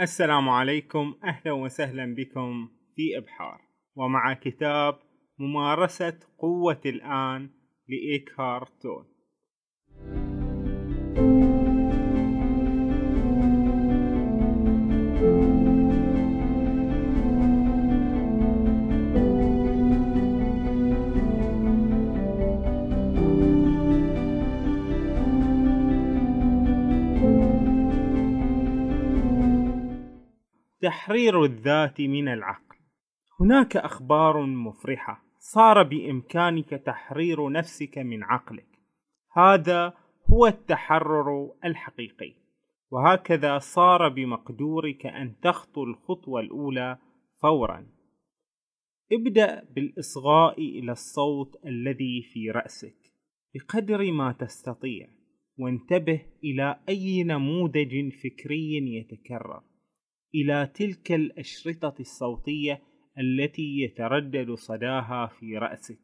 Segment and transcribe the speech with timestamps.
[0.00, 3.60] السلام عليكم أهلا وسهلا بكم في إبحار.
[3.94, 4.98] ومع كتاب
[5.38, 7.50] ممارسة قوة الآن
[7.88, 9.06] لإيكهارت تول
[30.86, 32.76] تحرير الذات من العقل.
[33.40, 35.24] هناك أخبار مفرحة.
[35.38, 38.68] صار بإمكانك تحرير نفسك من عقلك.
[39.36, 39.94] هذا
[40.30, 42.32] هو التحرر الحقيقي.
[42.90, 46.98] وهكذا صار بمقدورك أن تخطو الخطوة الأولى
[47.42, 47.86] فورا.
[49.12, 52.98] ابدأ بالإصغاء إلى الصوت الذي في رأسك.
[53.54, 55.08] بقدر ما تستطيع.
[55.58, 59.62] وانتبه إلى أي نموذج فكري يتكرر.
[60.36, 62.82] إلى تلك الأشرطة الصوتية
[63.18, 65.98] التي يتردد صداها في رأسك.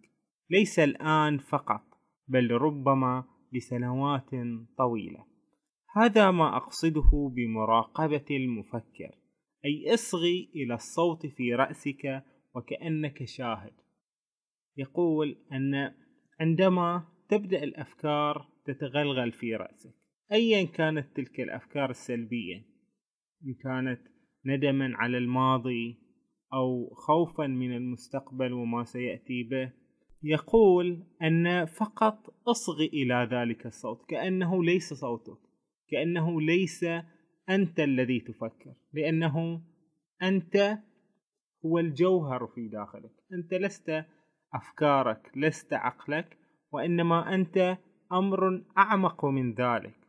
[0.51, 1.83] ليس الآن فقط
[2.29, 4.31] بل ربما لسنوات
[4.79, 5.25] طويلة.
[5.97, 9.15] هذا ما أقصده بمراقبة المفكر
[9.65, 13.73] أي أصغي إلى الصوت في رأسك وكأنك شاهد.
[14.77, 15.95] يقول أن
[16.41, 19.95] عندما تبدأ الأفكار تتغلغل في رأسك
[20.33, 22.57] أيا كانت تلك الأفكار السلبية
[23.47, 24.01] إن كانت
[24.47, 25.99] ندما على الماضي
[26.55, 29.73] أو خوفا من المستقبل وما سيأتي به.
[30.23, 35.39] يقول أن فقط اصغي إلى ذلك الصوت كأنه ليس صوتك
[35.89, 36.85] كأنه ليس
[37.51, 39.63] أنت الذي تفكر لأنه
[40.23, 40.79] أنت
[41.67, 43.13] هو الجوهر في داخلك.
[43.33, 44.05] أنت لست
[44.55, 46.39] أفكارك لست عقلك
[46.73, 47.79] وإنما أنت
[48.13, 50.02] أمر أعمق من ذلك.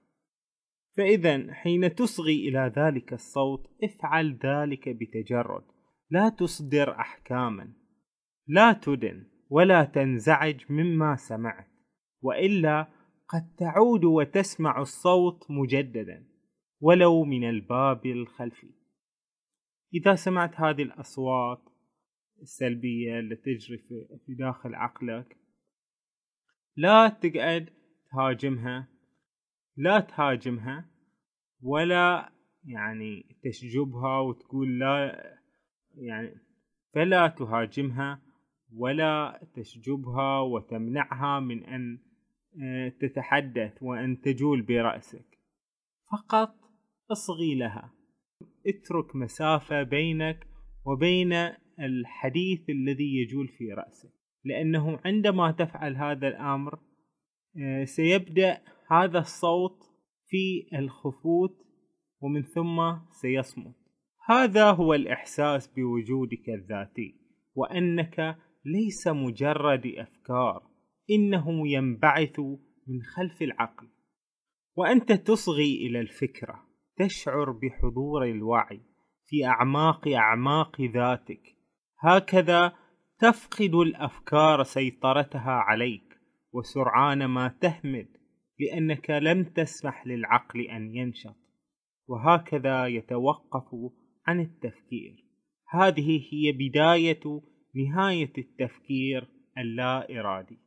[0.97, 5.63] فإذا حين تصغي إلى ذلك الصوت افعل ذلك بتجرد.
[6.09, 7.73] لا تصدر أحكاما.
[8.47, 11.67] لا تدن ولا تنزعج مما سمعت.
[12.21, 12.87] وإلا
[13.27, 16.33] قد تعود وتسمع الصوت مجددا.
[16.81, 18.69] ولو من الباب الخلفي
[19.93, 21.61] إذا سمعت هذه الأصوات
[22.41, 23.77] السلبية التي تجري
[24.25, 25.37] في داخل عقلك
[26.77, 27.69] لا تقعد
[28.11, 28.92] تهاجمها.
[29.77, 30.85] لا تهاجمها
[31.61, 32.33] ولا
[32.65, 35.23] يعني تشجبها وتقول لا
[35.95, 36.35] يعني
[36.93, 38.21] فلا تهاجمها
[38.75, 41.99] ولا تشجبها وتمنعها من أن
[42.63, 45.39] آه، تتحدث وأن تجول برأسك.
[46.11, 46.55] فقط
[47.11, 47.93] اصغي لها.
[48.67, 50.47] اترك مسافة بينك
[50.85, 51.33] وبين
[51.79, 54.11] الحديث الذي يجول في رأسك.
[54.45, 56.79] لأنه عندما تفعل هذا الأمر
[57.57, 59.77] آه، سيبدأ هذا الصوت
[60.27, 61.57] في الخفوت
[62.21, 63.75] ومن ثم سيصمت.
[64.29, 67.15] هذا هو الإحساس بوجودك الذاتي
[67.55, 70.63] وأنك ليس مجرد أفكار
[71.09, 72.39] إنه ينبعث
[72.87, 73.87] من خلف العقل.
[74.75, 76.63] وأنت تصغي إلى الفكرة
[76.97, 78.81] تشعر بحضور الوعي
[79.25, 81.55] في أعماق أعماق ذاتك.
[81.99, 82.73] هكذا
[83.19, 86.19] تفقد الأفكار سيطرتها عليك
[86.53, 88.12] وسرعان ما تهمد
[88.59, 91.35] لأنك لم تسمح للعقل أن ينشط.
[92.07, 93.67] وهكذا يتوقف
[94.27, 95.23] عن التفكير.
[95.73, 97.41] هذه هي بداية
[97.75, 99.27] نهاية التفكير
[99.57, 100.59] اللا إرادي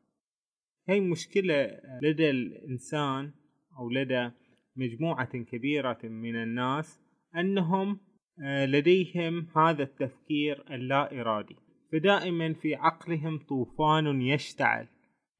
[0.89, 3.33] هي مشكلة لدى الإنسان
[3.79, 4.31] أو لدى
[4.77, 7.01] مجموعة كبيرة من الناس
[7.37, 8.01] أنهم
[8.45, 11.57] آه، لديهم هذا التفكير اللا إرادي
[11.93, 14.89] فدائما في عقلهم طوفان يشتعل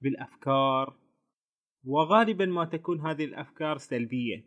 [0.03, 0.97] بالأفكار
[1.87, 4.45] وغالبا ما تكون هذه الأفكار سلبية.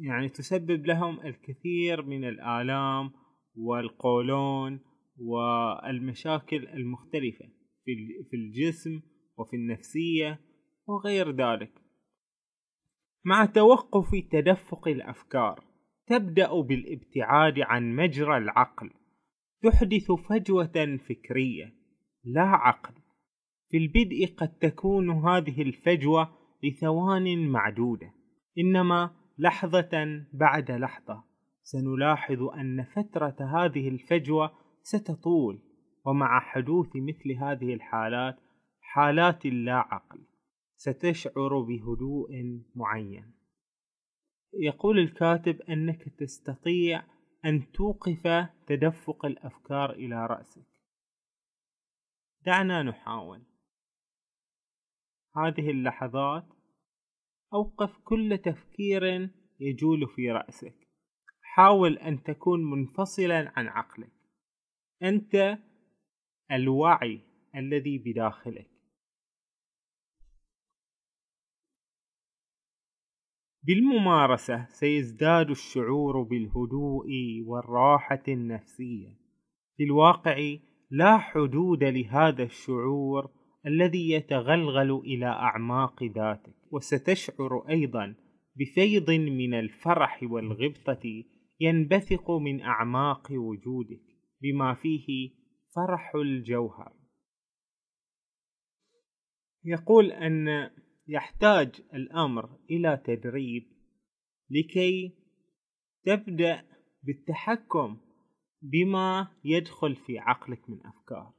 [0.00, 3.10] يعني تسبب لهم الكثير من الآلام
[3.56, 4.80] والقولون
[5.18, 7.48] والمشاكل المختلفة
[8.30, 9.00] في الجسم
[9.38, 10.40] وفي النفسية
[10.86, 11.72] وغير ذلك.
[13.24, 15.64] مع توقف تدفق الأفكار
[16.06, 18.90] تبدأ بالابتعاد عن مجرى العقل.
[19.62, 21.74] تحدث فجوة فكرية
[22.24, 22.94] لا عقل.
[23.70, 28.12] في البدء قد تكون هذه الفجوة لثوان معدودة.
[28.58, 31.24] إنما لحظة بعد لحظة.
[31.62, 34.52] سنلاحظ أن فترة هذه الفجوة
[34.82, 35.62] ستطول
[36.04, 38.36] ومع حدوث مثل هذه الحالات
[38.80, 40.20] حالات اللا عقل
[40.76, 42.28] ستشعر بهدوء
[42.74, 43.34] معين.
[44.54, 47.02] يقول الكاتب أنك تستطيع
[47.44, 50.66] أن توقف تدفق الأفكار إلى رأسك.
[52.46, 53.47] دعنا نحاول.
[55.36, 56.46] هذه اللحظات
[57.54, 59.30] أوقف كل تفكير
[59.60, 60.74] يجول في رأسك.
[61.42, 64.12] حاول أن تكون منفصلا عن عقلك.
[65.02, 65.58] أنت
[66.52, 67.20] الوعي
[67.56, 68.70] الذي بداخلك.
[73.62, 77.08] بالممارسة سيزداد الشعور بالهدوء
[77.46, 79.08] والراحة النفسية.
[79.76, 80.56] في الواقع
[80.90, 83.37] لا حدود لهذا الشعور
[83.68, 86.54] الذي يتغلغل إلى أعماق ذاتك.
[86.70, 88.14] وستشعر أيضا
[88.56, 91.24] بفيض من الفرح والغبطة
[91.60, 94.02] ينبثق من أعماق وجودك
[94.42, 95.30] بما فيه
[95.74, 96.92] فرح الجوهر.
[99.64, 100.70] يقول أن
[101.08, 103.62] يحتاج الأمر إلى تدريب
[104.50, 105.18] لكي
[106.04, 106.64] تبدأ
[107.02, 108.00] بالتحكم
[108.62, 111.37] بما يدخل في عقلك من أفكار.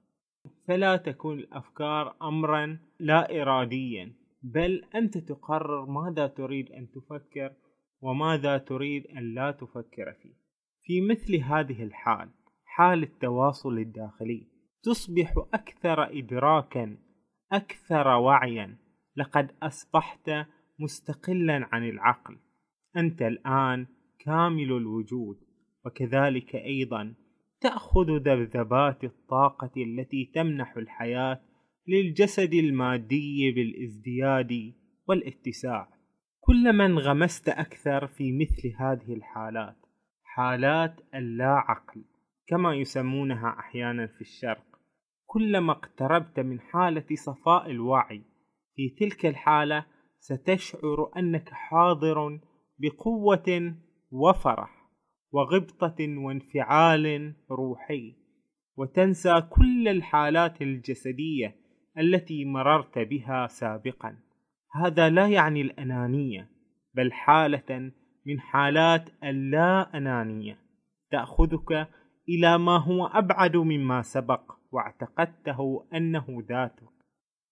[0.70, 4.14] فلا تكون الأفكار أمرا لا إراديا
[4.44, 7.54] بل أنت تقرر ماذا تريد أن تفكر
[8.02, 10.34] وماذا تريد أن لا تفكر فيه.
[10.82, 12.30] في مثل هذه الحال
[12.66, 14.48] حال التواصل الداخلي
[14.84, 16.98] تصبح أكثر إدراكا
[17.52, 18.78] أكثر وعيا.
[19.16, 20.32] لقد أصبحت
[20.80, 22.38] مستقلا عن العقل.
[22.98, 23.88] أنت الآن
[24.20, 25.38] كامل الوجود
[25.86, 27.14] وكذلك أيضا
[27.62, 31.42] تأخذ ذبذبات الطاقة التي تمنح الحياة
[31.88, 34.74] للجسد المادي بالازدياد
[35.08, 35.90] والاتساع.
[36.40, 39.76] كلما انغمست أكثر في مثل هذه الحالات
[40.24, 42.04] حالات اللا عقل
[42.48, 44.66] كما يسمونها أحيانا في الشرق.
[45.26, 48.22] كلما اقتربت من حالة صفاء الوعي
[48.76, 49.86] في تلك الحالة
[50.20, 52.40] ستشعر أنك حاضر
[52.80, 53.76] بقوة
[54.12, 54.79] وفرح.
[55.32, 58.16] وغبطة وانفعال روحي
[58.78, 61.56] وتنسى كل الحالات الجسدية
[61.98, 64.18] التي مررت بها سابقا.
[64.76, 66.50] هذا لا يعني الأنانية
[66.94, 67.92] بل حالة
[68.26, 70.58] من حالات اللا أنانية
[71.12, 71.88] تأخذك
[72.30, 76.90] إلى ما هو أبعد مما سبق واعتقدته أنه ذاتك.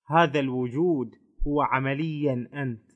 [0.09, 1.15] هذا الوجود
[1.47, 2.91] هو عمليا أنت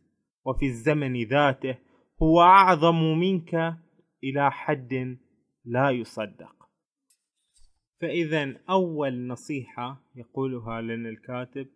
[0.45, 1.75] وفي الزمن ذاته
[2.23, 3.77] هو أعظم منك
[4.23, 5.17] إلى حد
[5.65, 6.69] لا يصدق.
[8.01, 11.67] فإذا أول نصيحة يقولها لنا الكاتب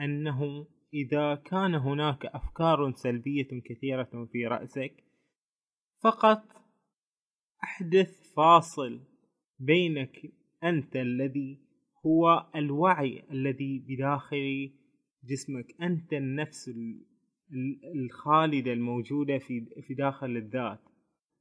[0.00, 5.04] أنه إذا كان هناك أفكار سلبية كثيرة في رأسك
[6.02, 6.42] فقط
[7.64, 9.00] أحدث فاصل
[9.58, 10.32] بينك
[10.64, 11.58] أنت الذي
[12.06, 14.72] هو الوعي الذي بداخل
[15.24, 16.70] جسمك أنت النفس
[17.94, 20.80] الخالدة الموجودة في في داخل الذات.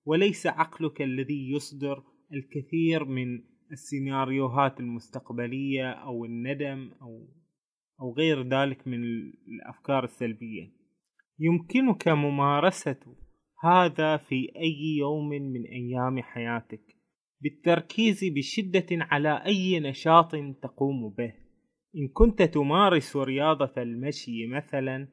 [0.05, 2.03] وليس عقلك الذي يصدر
[2.33, 7.27] الكثير من السيناريوهات المستقبلية أو الندم أو
[8.01, 9.03] أو غير ذلك من
[9.47, 10.71] الأفكار السلبية.
[11.39, 12.99] يمكنك ممارسة
[13.63, 16.95] هذا في أي يوم من أيام حياتك
[17.41, 20.31] بالتركيز بشدة على أي نشاط
[20.63, 21.33] تقوم به.
[21.95, 25.07] إن كنت تمارس رياضة المشي مثلا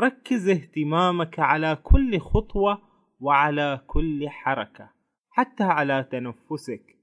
[0.00, 2.78] ركز اهتمامك على كل خطوة
[3.20, 4.90] وعلى كل حركة
[5.30, 6.96] حتى على تنفسك.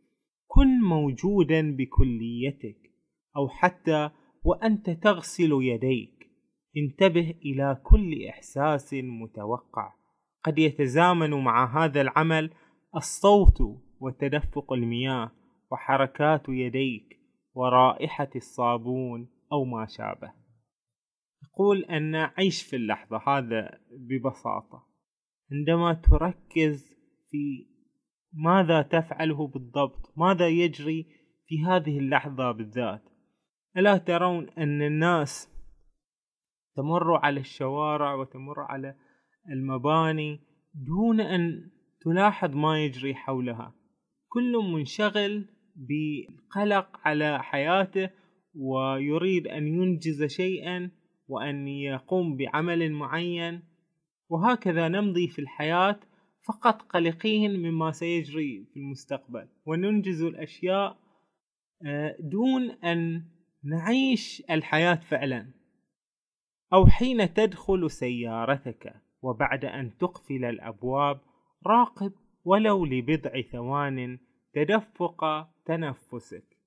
[0.47, 2.77] كن موجودا بكليتك
[3.37, 4.09] أو حتى
[4.43, 6.29] وأنت تغسل يديك.
[6.77, 9.93] انتبه إلى كل إحساس متوقع.
[10.43, 12.53] قد يتزامن مع هذا العمل
[12.95, 13.57] الصوت
[13.99, 15.31] وتدفق المياه
[15.71, 17.19] وحركات يديك
[17.53, 20.33] ورائحة الصابون أو ما شابه.
[21.43, 24.92] يقول أن عيش في اللحظة هذا ببساطة.
[25.53, 26.95] عندما تركز
[27.29, 27.67] في
[28.33, 31.05] ماذا تفعله بالضبط ماذا يجري
[31.47, 33.03] في هذه اللحظة بالذات.
[33.77, 35.49] ألا ترون أن الناس
[36.75, 38.95] تمر على الشوارع وتمر على
[39.49, 40.39] المباني
[40.73, 43.73] دون أن تلاحظ ما يجري حولها.
[44.27, 45.45] كل منشغل
[45.75, 48.09] بقلق على حياته
[48.55, 50.91] ويريد أن ينجز شيئا
[51.27, 53.72] وأن يقوم بعمل معين
[54.33, 55.99] وهكذا نمضي في الحياة
[56.47, 59.47] فقط قلقين مما سيجري في المستقبل.
[59.65, 60.97] وننجز الأشياء
[61.85, 63.25] آه، دون أن
[63.63, 65.53] نعيش الحياة فعلا.
[66.73, 71.21] أو حين تدخل سيارتك وبعد أن تقفل الأبواب
[71.67, 72.13] راقب
[72.45, 74.19] ولو لبضع ثوان
[74.53, 76.57] تدفق تنفسك.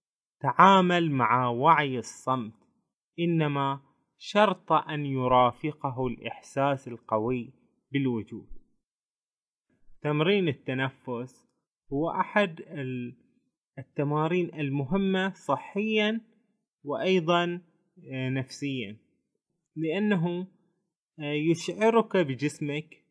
[0.40, 2.54] تعامل مع وعي الصمت
[3.18, 3.80] إنما
[4.18, 7.55] شرط أن يرافقه الإحساس القوي.
[7.96, 8.48] بالوجود.
[10.02, 11.48] تمرين التنفس
[11.92, 12.60] هو أحد
[13.78, 16.20] التمارين المهمة صحيا
[16.84, 17.60] وأيضا
[18.12, 18.96] آه، نفسيا.
[19.76, 20.46] لأنه
[21.20, 23.04] آه، يشعرك بجسمك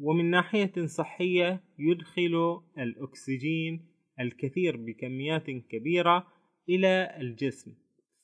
[0.00, 3.86] ومن ناحية صحية يدخل الأكسجين
[4.20, 6.26] الكثير بكميات كبيرة
[6.68, 7.74] إلى الجسم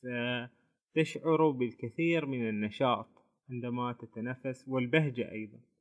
[0.03, 3.09] فتشعر بالكثير من النشاط
[3.51, 5.72] عندما تتنفس والبهجة أيضا.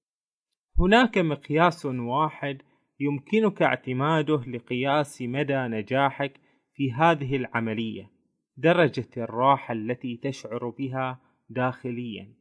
[0.81, 2.61] هناك مقياس واحد
[3.00, 6.39] يمكنك اعتماده لقياس مدى نجاحك
[6.73, 8.09] في هذه العملية
[8.57, 11.19] درجة الراحة التي تشعر بها
[11.50, 12.33] داخليا.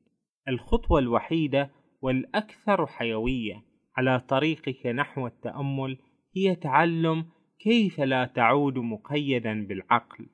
[0.49, 1.71] الخطوة الوحيدة
[2.03, 3.63] والأكثر حيوية
[3.97, 5.99] على طريقك نحو التأمل
[6.37, 7.25] هي تعلم
[7.59, 10.27] كيف لا تعود مقيدا بالعقل.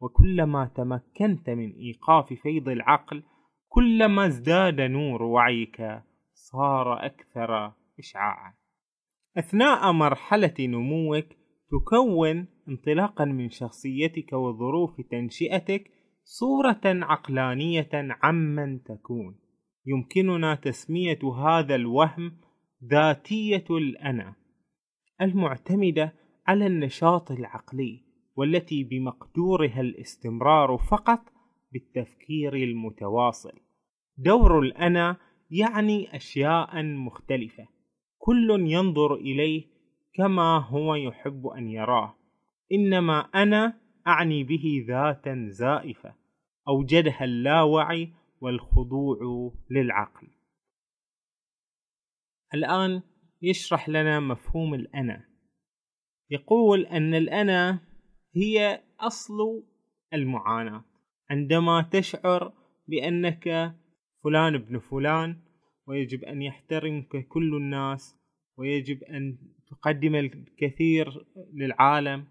[0.00, 3.22] وكلما تمكنت من إيقاف فيض العقل
[3.68, 5.82] كلما ازداد نور وعيك
[6.52, 8.54] صار أكثر إشعاعا.
[9.38, 11.26] أثناء مرحلة نموك
[11.70, 15.90] تكون انطلاقا من شخصيتك وظروف تنشئتك
[16.24, 19.38] صورة عقلانية عمن تكون.
[19.86, 22.36] يمكننا تسمية هذا الوهم
[22.84, 24.34] ذاتية الأنا
[25.20, 26.12] المعتمدة
[26.46, 28.04] على النشاط العقلي
[28.36, 31.20] والتي بمقدورها الاستمرار فقط
[31.72, 33.60] بالتفكير المتواصل.
[34.18, 37.68] دور الأنا يعني أشياء مختلفة.
[38.18, 39.64] كل ينظر إليه
[40.14, 42.16] كما هو يحب أن يراه
[42.72, 46.14] إنما أنا أعني به ذاتا زائفة
[46.68, 49.18] أوجدها اللاوعي والخضوع
[49.70, 50.28] للعقل.
[52.54, 53.02] الآن
[53.42, 55.24] يشرح لنا مفهوم الأنا.
[56.30, 57.80] يقول أن الأنا
[58.36, 59.64] هي أصل
[60.14, 60.84] المعاناة
[61.30, 62.52] عندما تشعر
[62.88, 63.74] بأنك
[64.26, 65.36] فلان ابن فلان
[65.86, 68.16] ويجب أن يحترمك كل الناس
[68.58, 69.38] ويجب أن
[69.70, 72.24] تقدم الكثير للعالم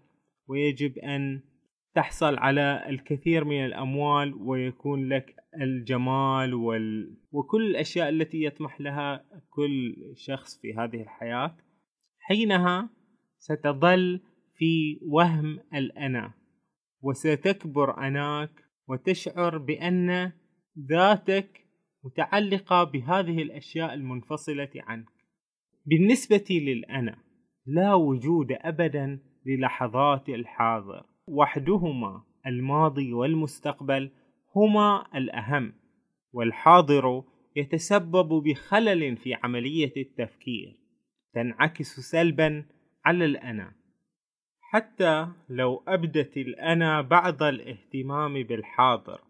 [0.48, 1.40] ويجب أن
[1.94, 7.16] تحصل على الكثير من الأموال ويكون لك الجمال وال...
[7.32, 11.56] وكل الأشياء التي يطمح لها كل شخص في هذه الحياة.
[12.18, 12.90] حينها
[13.38, 14.20] ستظل
[14.56, 16.34] في وهم الأنا
[17.02, 18.50] وستكبر أناك
[18.88, 20.32] وتشعر بأن
[20.90, 21.65] ذاتك
[22.06, 25.08] متعلقة بهذه الأشياء المنفصلة عنك.
[25.86, 27.18] بالنسبة للأنا
[27.66, 31.04] لا وجود أبدا للحظات الحاضر.
[31.28, 34.10] وحدهما الماضي والمستقبل
[34.56, 35.72] هما الأهم.
[36.32, 37.24] والحاضر
[37.56, 40.76] يتسبب بخلل في عملية التفكير.
[41.34, 42.64] تنعكس سلبا
[43.04, 43.72] على الأنا.
[44.60, 49.20] حتى لو أبدت الأنا بعض الاهتمام بالحاضر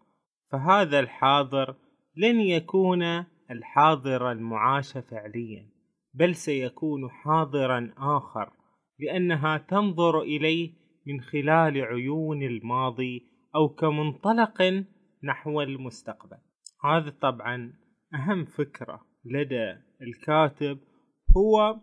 [0.51, 1.75] فهذا الحاضر
[2.19, 3.03] لن يكون
[3.51, 5.69] الحاضر المعاش فعليا
[6.13, 8.53] بل سيكون حاضرا آخر
[8.99, 10.73] لأنها تنظر إليه
[11.07, 14.85] من خلال عيون الماضي أو كمنطلق
[15.23, 16.37] نحو المستقبل.
[16.83, 17.73] هذا طبعا
[18.13, 20.79] أهم فكرة لدى الكاتب
[21.37, 21.79] هو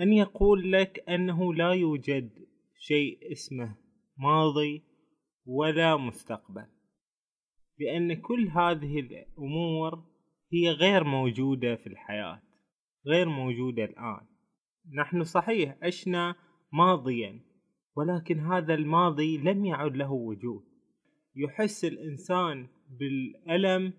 [0.00, 2.30] أن يقول لك أنه لا يوجد
[2.78, 3.76] شيء اسمه
[4.18, 4.82] ماضي
[5.46, 6.66] ولا مستقبل.
[7.78, 10.04] بأن كل هذه الأمور
[10.52, 12.42] هي غير موجودة في الحياة
[13.06, 14.20] غير موجودة الآن.
[14.94, 16.34] نحن صحيح عشنا
[16.72, 17.40] ماضيا
[17.96, 20.62] ولكن هذا الماضي لم يعد له وجود.
[21.36, 22.66] يحس الإنسان
[23.00, 23.92] بالألم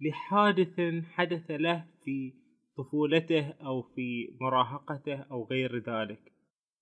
[0.00, 2.32] لحادث حدث له في
[2.76, 6.32] طفولته أو في مراهقته أو غير ذلك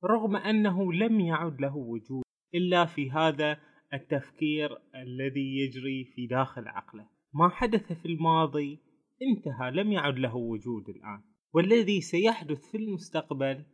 [0.04, 2.22] رغم أنه لم يعد له وجود
[2.54, 3.58] إلا في هذا
[3.94, 7.06] التفكير الذي يجري في داخل عقله.
[7.34, 8.78] ما حدث في الماضي
[9.22, 11.22] انتهى لم يعد له وجود الآن.
[11.54, 13.64] والذي سيحدث في المستقبل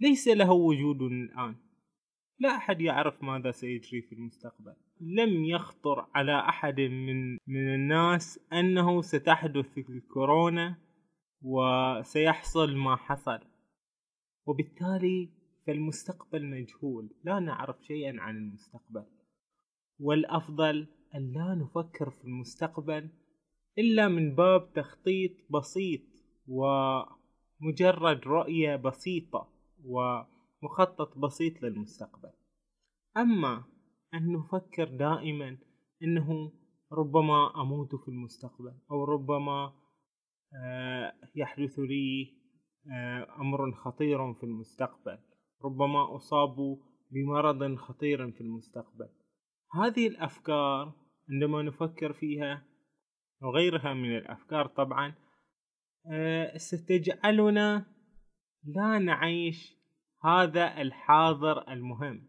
[0.00, 1.56] ليس له وجود الآن.
[2.38, 4.74] لا أحد يعرف ماذا سيجري في المستقبل.
[5.00, 10.78] لم يخطر على أحد من من الناس أنه ستحدث الكورونا
[11.42, 13.38] وسيحصل ما حصل.
[14.46, 15.28] وبالتالي
[15.66, 17.10] فالمستقبل مجهول.
[17.24, 19.04] لا نعرف شيئا عن المستقبل.
[20.02, 23.08] والأفضل أن لا نفكر في المستقبل
[23.78, 26.00] إلا من باب تخطيط بسيط
[26.48, 29.48] ومجرد رؤية بسيطة
[29.84, 32.30] ومخطط بسيط للمستقبل.
[33.16, 33.64] أما
[34.14, 35.58] أن نفكر دائما
[36.02, 36.52] أنه
[36.92, 39.72] ربما أموت في المستقبل أو ربما
[40.64, 42.34] آه، يحدث لي
[42.92, 45.18] آه، أمر خطير في المستقبل
[45.64, 46.78] ربما أصاب
[47.10, 49.08] بمرض خطير في المستقبل.
[49.74, 50.92] هذه الأفكار
[51.30, 52.62] عندما نفكر فيها
[53.42, 55.14] وغيرها من الأفكار طبعا
[56.12, 57.86] آه، ستجعلنا
[58.64, 59.76] لا نعيش
[60.24, 62.28] هذا الحاضر المهم.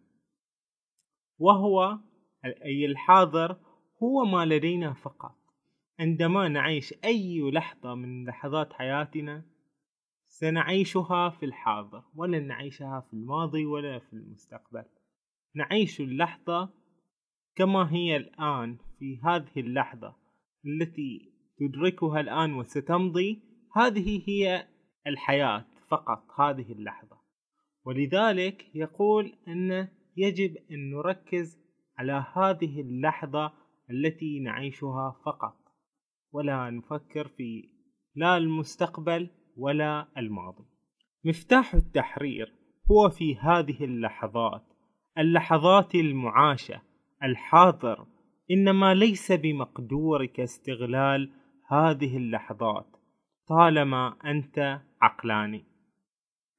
[1.39, 1.99] وهو
[2.45, 3.57] أي الحاضر
[4.03, 5.35] هو ما لدينا فقط.
[5.99, 9.45] عندما نعيش أي لحظة من لحظات حياتنا
[10.27, 14.85] سنعيشها في الحاضر ولن نعيشها في الماضي ولا في المستقبل.
[15.55, 16.82] نعيش اللحظة
[17.55, 20.15] كما هي الآن في هذه اللحظة
[20.65, 23.41] التي تدركها الآن وستمضي
[23.75, 24.67] هذه هي
[25.07, 27.17] الحياة فقط هذه اللحظة.
[27.85, 31.59] ولذلك يقول أن يجب أن نركز
[31.97, 33.53] على هذه اللحظة
[33.91, 35.57] التي نعيشها فقط
[36.31, 37.69] ولا نفكر في
[38.15, 40.63] لا المستقبل ولا الماضي.
[41.25, 42.53] مفتاح التحرير
[42.91, 44.63] هو في هذه اللحظات
[45.17, 46.81] اللحظات المعاشة
[47.23, 48.05] الحاضر.
[48.51, 51.31] إنما ليس بمقدورك استغلال
[51.71, 52.87] هذه اللحظات.
[53.47, 55.65] طالما أنت عقلاني.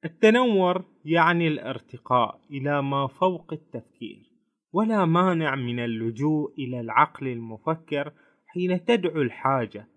[0.05, 4.35] التنور يعني الارتقاء إلى ما فوق التفكير
[4.73, 8.13] ولا مانع من اللجوء إلى العقل المفكر
[8.47, 9.87] حين تدعو الحاجة.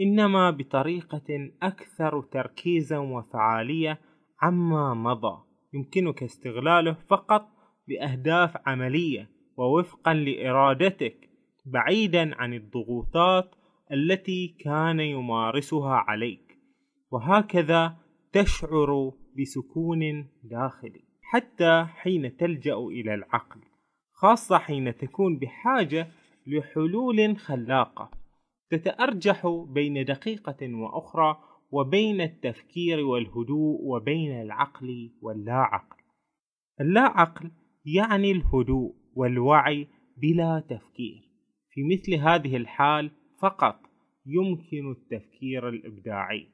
[0.00, 4.00] إنما بطريقة أكثر تركيزا وفعالية
[4.42, 5.42] عما مضى.
[5.74, 7.48] يمكنك استغلاله فقط
[7.88, 9.33] بأهداف عملية.
[9.56, 11.28] ووفقا لإرادتك
[11.66, 13.54] بعيدا عن الضغوطات
[13.92, 16.58] التي كان يمارسها عليك.
[17.10, 17.96] وهكذا
[18.32, 23.60] تشعر بسكون داخلي حتى حين تلجأ إلى العقل
[24.12, 26.08] خاصة حين تكون بحاجة
[26.46, 28.10] لحلول خلاقة.
[28.70, 31.36] تتأرجح بين دقيقة وأخرى
[31.70, 35.96] وبين التفكير والهدوء وبين العقل واللا عقل
[36.80, 37.50] اللا عقل
[37.84, 41.30] يعني الهدوء والوعي بلا تفكير.
[41.70, 43.80] في مثل هذه الحال فقط
[44.26, 46.48] يمكن التفكير الإبداعي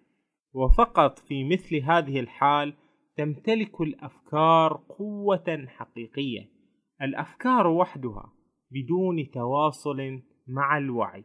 [0.52, 2.75] وفقط في مثل هذه الحال
[3.17, 6.50] تمتلك الأفكار قوة حقيقية
[7.02, 8.33] الأفكار وحدها
[8.71, 11.25] بدون تواصل مع الوعي.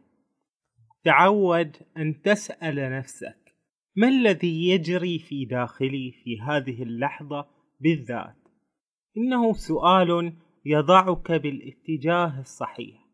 [1.04, 3.54] تعود أن تسأل نفسك
[3.96, 7.46] ما الذي يجري في داخلي في هذه اللحظة
[7.80, 8.36] بالذات؟
[9.16, 10.32] إنه سؤال
[10.68, 13.06] يضعك بالاتجاه الصحيح.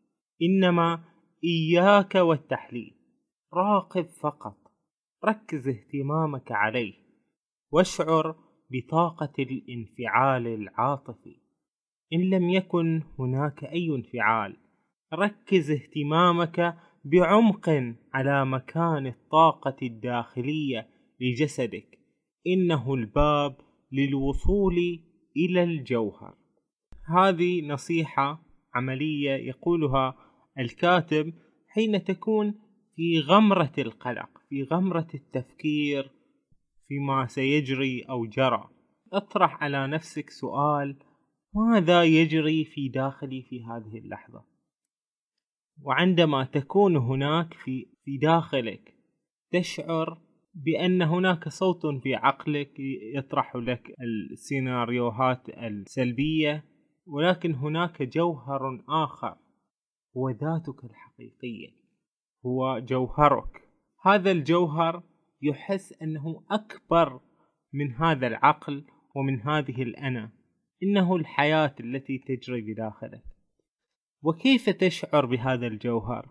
[0.42, 1.04] إنما
[1.44, 2.94] إياك والتحليل.
[3.54, 4.56] راقب فقط.
[5.24, 6.94] ركز اهتمامك عليه.
[7.72, 8.36] واشعر
[8.70, 11.36] بطاقة الانفعال العاطفي.
[12.12, 14.56] إن لم يكن هناك أي انفعال
[15.14, 20.88] ركز اهتمامك بعمق على مكان الطاقة الداخلية
[21.20, 21.98] لجسدك.
[22.46, 23.56] إنه الباب
[23.92, 24.76] للوصول
[25.36, 26.41] إلى الجوهر.
[27.18, 28.42] هذه نصيحة
[28.74, 30.14] عملية يقولها
[30.58, 31.34] الكاتب
[31.68, 32.54] حين تكون
[32.96, 36.10] في غمرة القلق في غمرة التفكير
[36.88, 38.68] فيما سيجري أو جرى.
[39.12, 40.96] اطرح على نفسك سؤال
[41.54, 44.44] ماذا يجري في داخلي في هذه اللحظة؟
[45.82, 48.94] وعندما تكون هناك في في داخلك
[49.52, 50.18] تشعر
[50.54, 52.72] بأن هناك صوت في عقلك
[53.14, 53.94] يطرح لك
[54.32, 56.64] السيناريوهات السلبية
[57.06, 59.36] ولكن هناك جوهر آخر.
[60.16, 61.68] هو ذاتك الحقيقية.
[62.46, 63.68] هو جوهرك.
[64.02, 65.02] هذا الجوهر
[65.42, 67.20] يحس أنه أكبر
[67.72, 68.84] من هذا العقل
[69.14, 70.30] ومن هذه الأنا.
[70.82, 73.22] إنه الحياة التي تجري بداخلك
[74.22, 76.28] وكيف تشعر بهذا الجوهر؟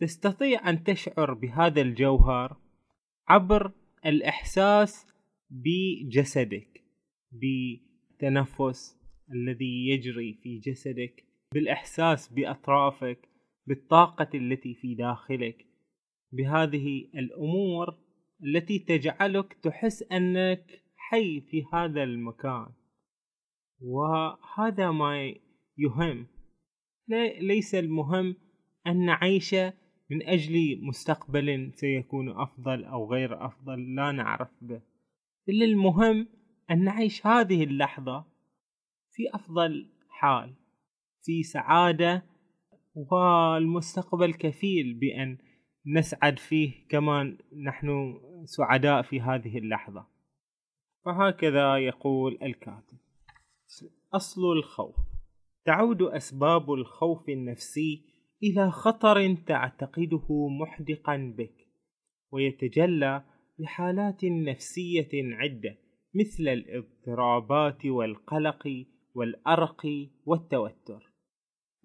[0.00, 2.56] تستطيع أن تشعر بهذا الجوهر
[3.28, 3.72] عبر
[4.06, 5.06] الإحساس
[5.50, 6.84] بجسدك
[7.32, 8.97] بتنفس
[9.32, 13.28] الذي يجري في جسدك بالإحساس بأطرافك
[13.66, 15.66] بالطاقة التي في داخلك.
[16.32, 17.98] بهذه الأمور
[18.44, 22.66] التي تجعلك تحس أنك حي في هذا المكان.
[23.80, 25.34] وهذا ما
[25.78, 26.26] يهم.
[27.40, 28.36] ليس المهم
[28.86, 29.54] أن نعيش
[30.10, 34.80] من أجل مستقبل سيكون أفضل أو غير أفضل لا نعرف به.
[35.48, 36.28] إلا المهم
[36.70, 38.24] أن نعيش هذه اللحظة
[39.18, 40.54] في أفضل حال
[41.22, 42.24] في سعادة
[42.94, 45.38] والمستقبل كفيل بأن
[45.86, 50.06] نسعد فيه كما نحن سعداء في هذه اللحظة.
[51.04, 52.98] فهكذا يقول الكاتب.
[54.14, 54.96] أصل الخوف.
[55.64, 58.02] تعود أسباب الخوف النفسي
[58.42, 61.54] إلى خطر تعتقده محدقا بك
[62.32, 63.24] ويتجلى
[63.58, 65.78] بحالات نفسية عدة
[66.14, 68.66] مثل الاضطرابات والقلق
[69.18, 69.86] والأرق
[70.26, 71.12] والتوتر.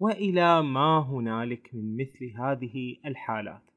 [0.00, 3.70] وإلى ما هنالك من مثل هذه الحالات.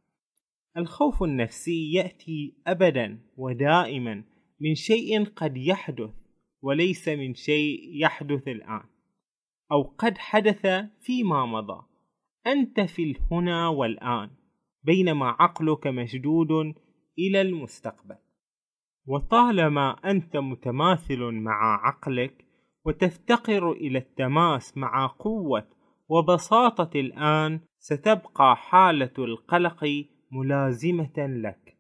[0.78, 4.24] الخوف النفسي يأتي أبدا ودائما
[4.62, 6.14] من شيء قد يحدث
[6.62, 8.84] وليس من شيء يحدث الآن.
[9.72, 10.68] أو قد حدث
[11.02, 11.86] فيما مضى.
[12.48, 14.30] أنت في الهنا والآن
[14.84, 16.52] بينما عقلك مشدود
[17.20, 18.18] إلى المستقبل.
[19.06, 22.47] وطالما أنت متماثل مع عقلك
[22.88, 25.68] وتفتقر إلى التماس مع قوة
[26.10, 31.78] وبساطة الآن ستبقى حالة القلق ملازمة لك.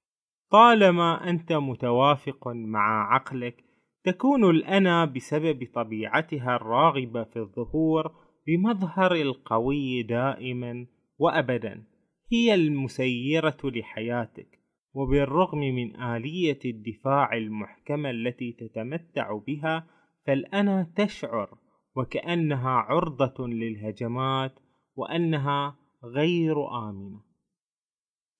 [0.51, 3.63] طالما أنت متوافق مع عقلك
[4.03, 8.11] تكون الأنا بسبب طبيعتها الراغبة في الظهور
[8.47, 10.87] بمظهر القوي دائما
[11.19, 11.83] وأبدا.
[12.31, 14.59] هي المسيرة لحياتك
[14.93, 19.96] وبالرغم من آلية الدفاع المحكمة التي تتمتع بها
[20.27, 21.57] فالأنا تشعر
[21.95, 24.59] وكأنها عرضة للهجمات
[24.95, 27.21] وأنها غير آمنة.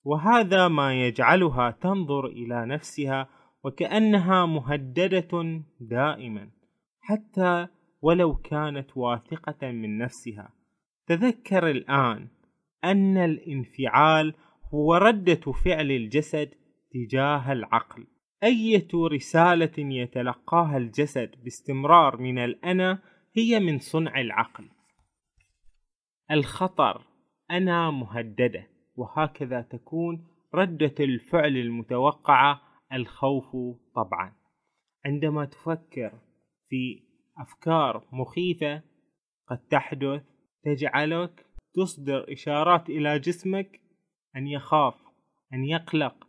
[0.04, 3.30] وهذا ما يجعلها تنظر إلى نفسها
[3.63, 6.50] وكأنها مهددة دائما
[7.00, 7.67] حتى
[8.02, 10.54] ولو كانت واثقة من نفسها.
[11.08, 12.28] تذكر الآن
[12.84, 14.34] أن الانفعال
[14.73, 16.50] هو ردة فعل الجسد
[16.91, 18.08] تجاه العقل.
[18.43, 23.00] أية رسالة يتلقاها الجسد باستمرار من الأنا
[23.38, 24.69] هي من صنع العقل.
[26.32, 27.04] الخطر
[27.52, 32.62] أنا مهددة وهكذا تكون ردة الفعل المتوقعة
[32.93, 33.56] الخوف
[33.95, 34.34] طبعا.
[35.06, 36.19] عندما تفكر
[36.69, 37.04] في
[37.38, 38.82] أفكار مخيفة
[39.47, 40.23] قد تحدث
[40.63, 43.82] تجعلك تصدر إشارات إلى جسمك
[44.36, 44.95] أن يخاف
[45.54, 46.28] أن يقلق.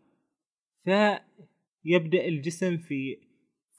[1.83, 3.17] فيبدأ الجسم في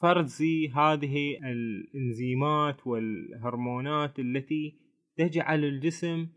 [0.01, 0.41] فرز
[0.75, 4.79] هذه الإنزيمات والهرمونات التي
[5.17, 6.27] تجعل الجسم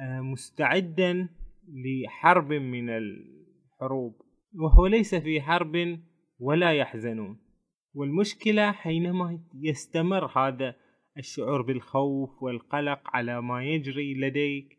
[0.00, 1.28] آه، مستعدا
[1.68, 4.14] لحرب من الحروب.
[4.54, 5.98] وهو ليس في حرب
[6.38, 7.38] ولا يحزنون.
[7.94, 10.74] والمشكلة حينما يستمر هذا
[11.18, 14.78] الشعور بالخوف والقلق على ما يجري لديك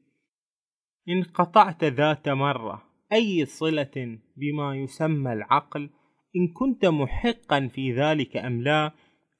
[1.10, 5.90] إن قطعت ذات مرة أي صلة بما يسمى العقل
[6.36, 8.92] إن كنت محقا في ذلك أم لا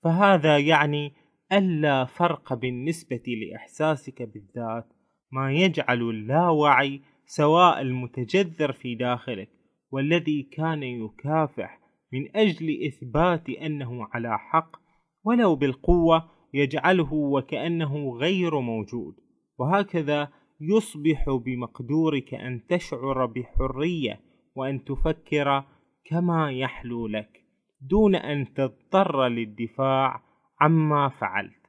[0.04, 1.12] فهذا يعني
[1.52, 4.94] ألا فرق بالنسبة لإحساسك بالذات
[5.32, 9.50] ما يجعل اللاوعي سواء المتجذر في داخلك
[9.92, 11.80] والذي كان يكافح
[12.14, 14.76] من أجل إثبات أنه على حق
[15.24, 19.16] ولو بالقوة يجعله وكأنه غير موجود.
[19.58, 20.30] وهكذا
[20.62, 24.20] يصبح بمقدورك أن تشعر بحرية
[24.56, 25.64] وأن تفكر
[26.06, 27.44] كما يحلو لك
[27.82, 30.22] دون أن تضطر للدفاع
[30.62, 31.64] عما فعلت.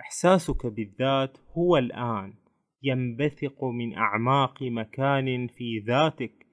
[0.00, 2.34] إحساسك بالذات هو الآن
[2.82, 6.46] ينبثق من أعماق مكان في ذاتك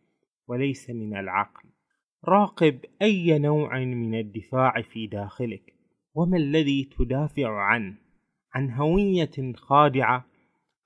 [0.47, 1.69] وليس من العقل.
[2.27, 5.73] راقب أي نوع من الدفاع في داخلك
[6.15, 7.97] وما الذي تدافع عنه؟
[8.53, 10.25] عن هوية خادعة؟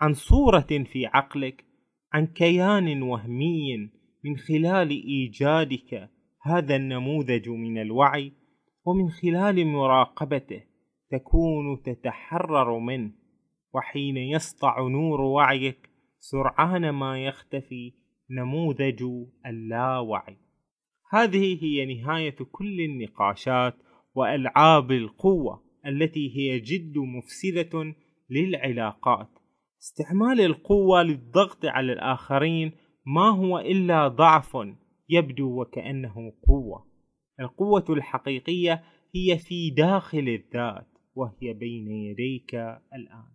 [0.01, 1.65] عن صورة في عقلك؟
[2.13, 3.89] عن كيان وهمي
[4.25, 6.09] من خلال إيجادك
[6.41, 8.33] هذا النموذج من الوعي
[8.85, 10.63] ومن خلال مراقبته
[11.11, 13.11] تكون تتحرر منه
[13.73, 17.93] وحين يسطع نور وعيك سرعان ما يختفي
[18.29, 19.03] نموذج
[19.45, 20.37] اللاوعي.
[21.11, 23.75] هذه هي نهاية كل النقاشات
[24.15, 27.95] وألعاب القوة التي هي جد مفسدة
[28.29, 29.29] للعلاقات.
[29.81, 32.71] استعمال القوة للضغط على الآخرين
[33.05, 34.57] ما هو إلا ضعف
[35.09, 36.85] يبدو وكأنه قوة.
[37.39, 38.83] القوة الحقيقية
[39.15, 42.55] هي في داخل الذات وهي بين يديك
[42.93, 43.31] الآن.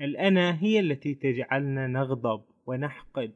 [0.00, 3.34] الأنا هي التي تجعلنا نغضب ونحقد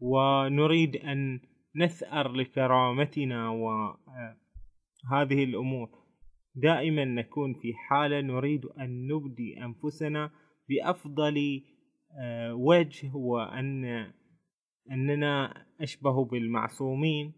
[0.00, 1.40] ونريد أن
[1.76, 5.88] نثأر لكرامتنا وهذه الأمور.
[6.54, 10.30] دائما نكون في حالة نريد أن نبدي أنفسنا
[10.68, 11.62] بأفضل
[12.20, 14.12] آه، وجه وأن
[14.90, 17.32] أننا أشبه بالمعصومين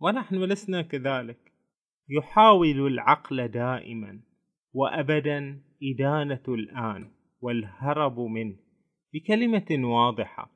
[0.00, 1.52] ونحن لسنا كذلك.
[2.08, 4.20] يحاول العقل دائما
[4.72, 7.10] وأبدا إدانة الآن
[7.40, 8.56] والهرب منه
[9.14, 10.50] بكلمة واضحة.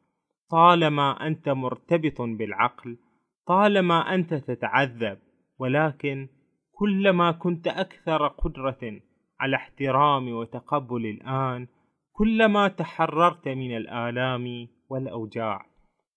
[0.51, 2.99] طالما أنت مرتبط بالعقل
[3.47, 5.19] طالما أنت تتعذب
[5.59, 6.29] ولكن
[6.73, 9.01] كلما كنت أكثر قدرة
[9.41, 11.67] على احترام وتقبل الآن
[12.13, 15.74] كلما تحررت من الآلام والأوجاع.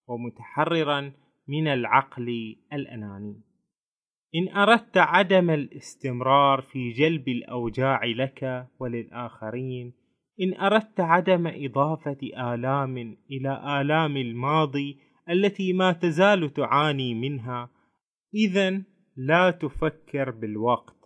[0.07, 1.11] ومتحررا
[1.47, 3.47] من العقل الأناني.
[4.35, 9.93] إن أردت عدم الاستمرار في جلب الأوجاع لك وللآخرين
[10.41, 12.17] إن أردت عدم إضافة
[12.53, 12.97] آلام
[13.31, 14.97] إلى آلام الماضي
[15.29, 17.69] التي ما تزال تعاني منها
[18.35, 18.81] إذا
[19.17, 20.97] لا تفكر بالوقت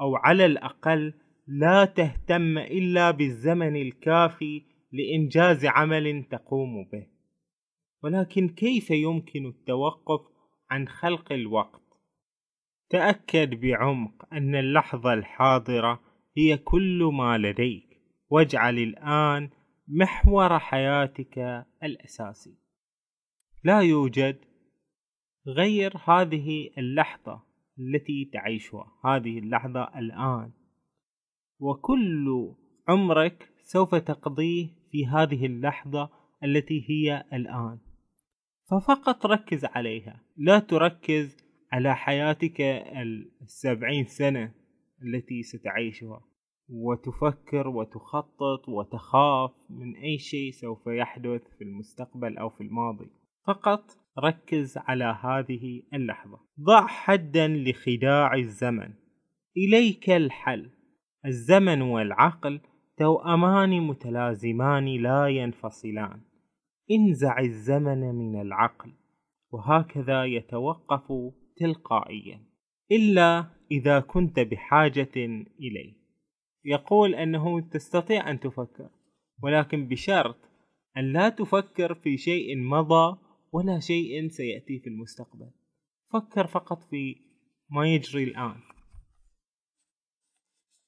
[0.00, 1.14] أو على الأقل
[1.46, 7.17] لا تهتم إلا بالزمن الكافي لإنجاز عمل تقوم به.
[8.02, 10.20] ولكن كيف يمكن التوقف
[10.70, 11.82] عن خلق الوقت؟
[12.90, 16.00] تأكد بعمق أن اللحظة الحاضرة
[16.36, 17.88] هي كل ما لديك
[18.30, 19.50] واجعل الآن
[19.88, 22.54] محور حياتك الأساسي.
[23.64, 24.38] لا يوجد
[25.46, 27.42] غير هذه اللحظة
[27.78, 30.52] التي تعيشها هذه اللحظة الآن.
[31.60, 32.54] وكل
[32.88, 36.10] عمرك سوف تقضيه في هذه اللحظة
[36.44, 37.87] التي هي الآن.
[38.70, 40.20] ففقط ركز عليها.
[40.36, 41.36] لا تركز
[41.72, 42.60] على حياتك
[43.42, 44.52] السبعين سنة
[45.02, 46.20] التي ستعيشها.
[46.68, 53.10] وتفكر وتخطط وتخاف من أي شيء سوف يحدث في المستقبل أو في الماضي.
[53.46, 53.84] فقط
[54.18, 56.40] ركز على هذه اللحظة.
[56.60, 58.92] ضع حدا لخداع الزمن.
[59.56, 60.70] إليك الحل.
[61.26, 62.60] الزمن والعقل
[62.98, 66.20] توأمان متلازمان لا ينفصلان.
[66.90, 68.92] انزع الزمن من العقل
[69.50, 71.12] وهكذا يتوقف
[71.56, 72.40] تلقائيا
[72.92, 75.98] إلا إذا كنت بحاجة إليه.
[76.64, 78.90] يقول أنه تستطيع أن تفكر
[79.42, 80.36] ولكن بشرط
[80.96, 83.18] أن لا تفكر في شيء مضى
[83.52, 85.50] ولا شيء سيأتي في المستقبل.
[86.12, 87.16] فكر فقط في
[87.70, 88.60] ما يجري الآن.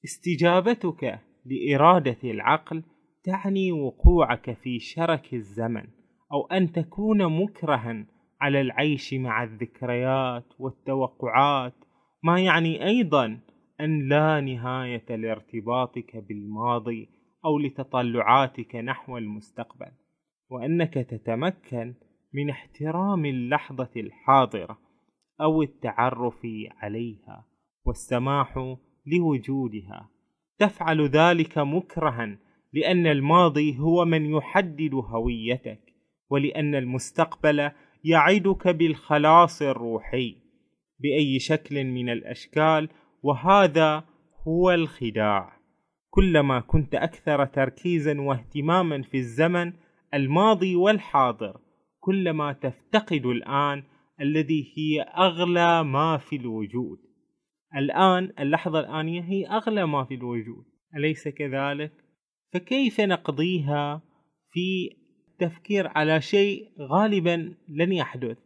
[0.05, 2.83] استجابتك لإرادة العقل
[3.23, 5.87] تعني وقوعك في شرك الزمن
[6.33, 8.05] أو أن تكون مكرها
[8.41, 11.73] على العيش مع الذكريات والتوقعات
[12.23, 13.39] ما يعني أيضا
[13.81, 17.09] أن لا نهاية لارتباطك بالماضي
[17.45, 19.91] أو لتطلعاتك نحو المستقبل
[20.49, 21.93] وأنك تتمكن
[22.33, 24.77] من احترام اللحظة الحاضرة
[25.41, 27.45] أو التعرف عليها
[27.85, 30.09] والسماح لوجودها.
[30.59, 32.37] تفعل ذلك مكرها
[32.73, 35.81] لأن الماضي هو من يحدد هويتك
[36.29, 37.71] ولأن المستقبل
[38.03, 40.35] يعدك بالخلاص الروحي
[40.99, 42.89] بأي شكل من الأشكال
[43.23, 44.03] وهذا
[44.47, 45.61] هو الخداع.
[46.09, 49.73] كلما كنت أكثر تركيزا واهتماما في الزمن
[50.13, 51.59] الماضي والحاضر
[51.99, 53.83] كلما تفتقد الآن
[54.21, 56.97] الذي هي أغلى ما في الوجود.
[57.75, 60.65] الآن اللحظة الآنية هي أغلى ما في الوجود.
[60.95, 61.91] أليس كذلك؟
[62.53, 64.01] فكيف نقضيها
[64.51, 64.89] في
[65.31, 68.37] التفكير على شيء غالبا لن يحدث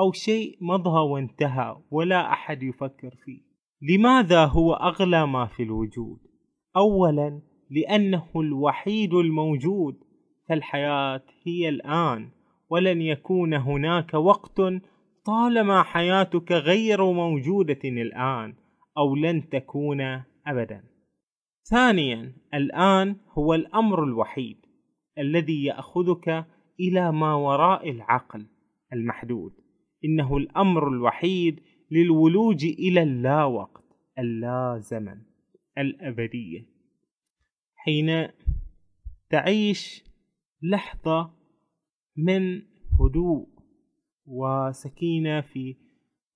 [0.00, 3.40] أو شيء مضى وانتهى ولا أحد يفكر فيه
[3.82, 6.18] لماذا هو أغلى ما في الوجود؟
[6.76, 9.94] أولا لأنه الوحيد الموجود
[10.48, 12.30] فالحياة هي الآن
[12.70, 14.60] ولن يكون هناك وقت
[15.24, 18.54] طالما حياتك غير موجودة الآن
[18.98, 20.00] أو لن تكون
[20.46, 20.84] أبدا
[21.70, 24.56] ثانيا الآن هو الأمر الوحيد
[25.18, 26.46] الذي يأخذك
[26.80, 28.46] إلى ما وراء العقل
[28.92, 29.52] المحدود.
[30.04, 33.84] إنه الأمر الوحيد للولوج إلى اللا وقت
[34.18, 35.22] اللا زمن
[35.78, 36.66] الأبدية.
[37.76, 38.28] حين
[39.30, 40.04] تعيش
[40.62, 41.30] لحظة
[42.16, 42.62] من
[43.00, 43.48] هدوء
[44.26, 45.76] وسكينة في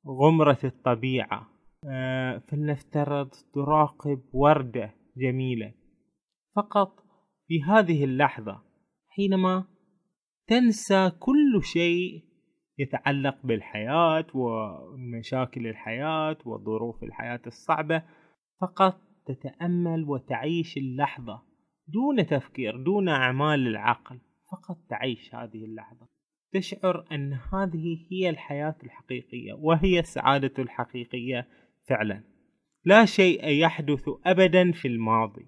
[0.06, 1.48] غمرة الطبيعة
[1.88, 5.74] آه، فلنفترض تراقب وردة جميلة.
[6.56, 7.00] فقط
[7.48, 8.62] في هذه اللحظة
[9.08, 9.64] حينما
[10.46, 12.24] تنسى كل شيء
[12.78, 18.02] يتعلق بالحياة ومشاكل الحياة وظروف الحياة الصعبة
[18.60, 21.42] فقط تتأمل وتعيش اللحظة
[21.88, 24.20] دون تفكير دون أعمال العقل
[24.52, 26.08] فقط تعيش هذه اللحظة.
[26.52, 31.48] تشعر أن هذه هي الحياة الحقيقية وهي السعادة الحقيقية
[31.88, 32.31] فعلا.
[32.84, 35.46] لا شيء يحدث أبدا في الماضي.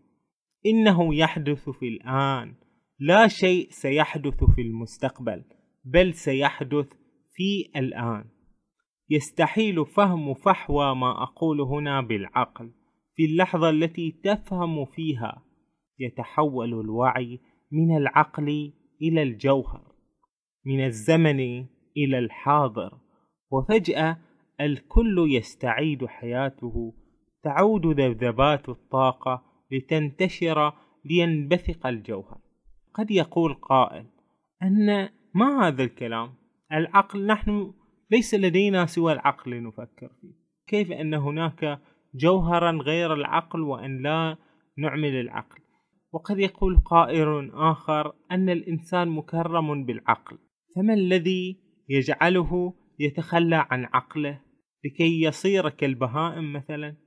[0.66, 2.54] إنه يحدث في الآن.
[2.98, 5.44] لا شيء سيحدث في المستقبل
[5.84, 6.88] بل سيحدث
[7.34, 8.24] في الآن.
[9.10, 12.72] يستحيل فهم فحوى ما أقول هنا بالعقل
[13.16, 15.44] في اللحظة التي تفهم فيها.
[15.98, 17.40] يتحول الوعي
[17.72, 19.94] من العقل إلى الجوهر
[20.66, 21.40] من الزمن
[21.96, 22.98] إلى الحاضر
[23.50, 24.18] وفجأة
[24.60, 26.94] الكل يستعيد حياته
[27.44, 30.72] تعود ذبذبات الطاقة لتنتشر
[31.04, 32.38] لينبثق الجوهر.
[32.94, 34.06] قد يقول قائل
[34.62, 36.34] أن ما هذا الكلام؟
[36.72, 37.72] العقل نحن
[38.10, 40.32] ليس لدينا سوى العقل لنفكر فيه.
[40.66, 41.80] كيف أن هناك
[42.14, 44.36] جوهرا غير العقل وأن لا
[44.78, 45.60] نعمل العقل؟
[46.12, 50.38] وقد يقول قائل آخر أن الإنسان مكرم بالعقل.
[50.76, 51.56] فما الذي
[51.88, 54.40] يجعله يتخلى عن عقله؟
[54.84, 57.03] لكي يصير كالبهائم مثلا؟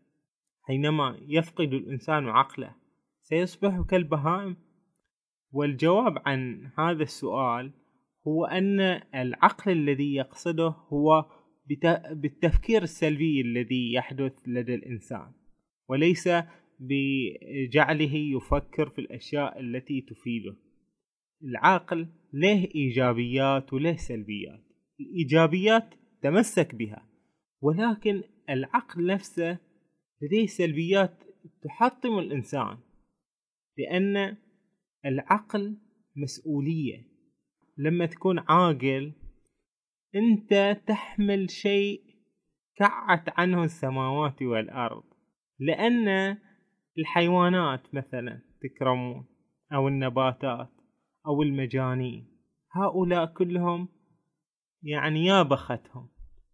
[0.68, 2.76] حينما يفقد الإنسان عقله
[3.22, 4.56] سيصبح كالبهائم.
[5.52, 7.72] والجواب عن هذا السؤال
[8.28, 8.80] هو أن
[9.16, 11.26] العقل الذي يقصده هو
[12.12, 15.32] بالتفكير السلبي الذي يحدث لدى الإنسان
[15.90, 16.30] وليس
[16.80, 20.56] بجعله يفكر في الأشياء التي تفيده.
[21.44, 24.64] العقل له إيجابيات وله سلبيات؟
[25.00, 27.08] الإيجابيات تمسك بها
[27.62, 29.67] ولكن العقل نفسه
[30.22, 31.24] لديه سلبيات
[31.64, 32.78] تحطم الإنسان
[33.78, 34.38] لأن
[35.06, 35.78] العقل
[36.16, 37.08] مسؤولية.
[37.78, 39.14] لما تكون عاقل
[40.16, 42.02] أنت تحمل شيء
[42.76, 45.04] كعت عنه السماوات والأرض
[45.60, 46.38] لأن
[46.98, 49.26] الحيوانات مثلا تكرمون
[49.74, 50.70] أو النباتات
[51.28, 52.28] أو المجانين
[52.72, 53.88] هؤلاء كلهم
[54.84, 56.10] يعني يا بختهم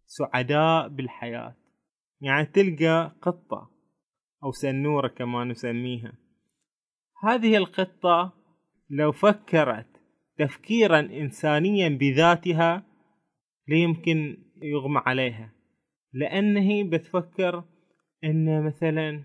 [0.06, 1.56] سعداء بالحياة.
[2.24, 3.70] يعني تلقى قطة
[4.44, 6.12] أو سنورة كما نسميها.
[7.24, 8.32] هذه القطة
[8.90, 9.86] لو فكرت
[10.38, 12.82] تفكيرا إنسانيا بذاتها
[13.68, 15.52] ليمكن يغمى عليها.
[16.12, 17.64] لأنه بتفكر
[18.24, 19.24] أن مثلا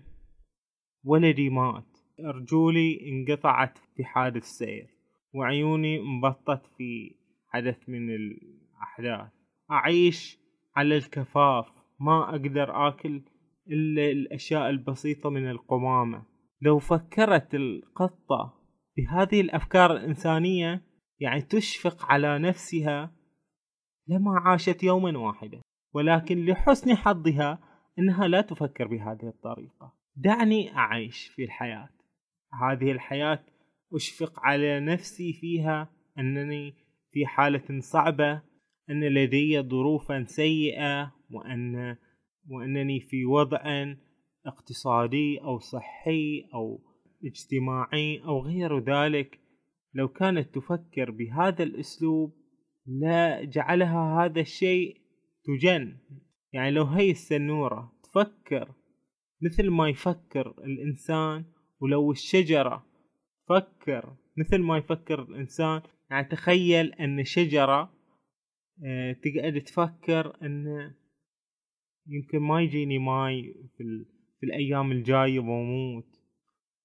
[1.04, 4.86] ولدي مات رجولي انقطعت في حادث سير
[5.34, 7.14] وعيوني انبطت في
[7.48, 9.32] حدث من الأحداث.
[9.70, 10.38] أعيش
[10.76, 13.22] على الكفاف ما أقدر آكل
[13.68, 16.22] إلا الأشياء البسيطة من القمامة.
[16.62, 18.54] لو فكرت القطة
[18.96, 20.82] بهذه الأفكار الإنسانية
[21.20, 23.12] يعني تشفق على نفسها
[24.08, 25.60] لما عاشت يوما واحدا
[25.94, 27.58] ولكن لحسن حظها
[27.98, 29.92] إنها لا تفكر بهذه الطريقة.
[30.16, 31.88] دعني أعيش في الحياة.
[32.62, 33.44] هذه الحياة
[33.94, 36.74] أشفق على نفسي فيها أنني
[37.12, 38.42] في حالة صعبة
[38.90, 41.96] أن لدي ظروفا سيئة وأن
[42.48, 43.94] وأنني في وضع
[44.46, 46.80] اقتصادي أو صحي أو
[47.24, 49.40] اجتماعي أو غير ذلك.
[49.94, 52.32] لو كانت تفكر بهذا الأسلوب
[52.86, 54.96] لا جعلها هذا الشيء
[55.44, 55.96] تجن.
[56.52, 58.74] يعني لو هي السنورة تفكر
[59.42, 61.44] مثل ما يفكر الإنسان
[61.80, 62.86] ولو الشجرة
[63.46, 65.82] تفكر مثل ما يفكر الإنسان.
[66.10, 67.99] يعني تخيل أن شجرة
[69.22, 70.66] تقعد تفكر أن
[72.06, 74.04] يمكن ما يجيني ماي في,
[74.40, 76.20] في الأيام الجاية بموت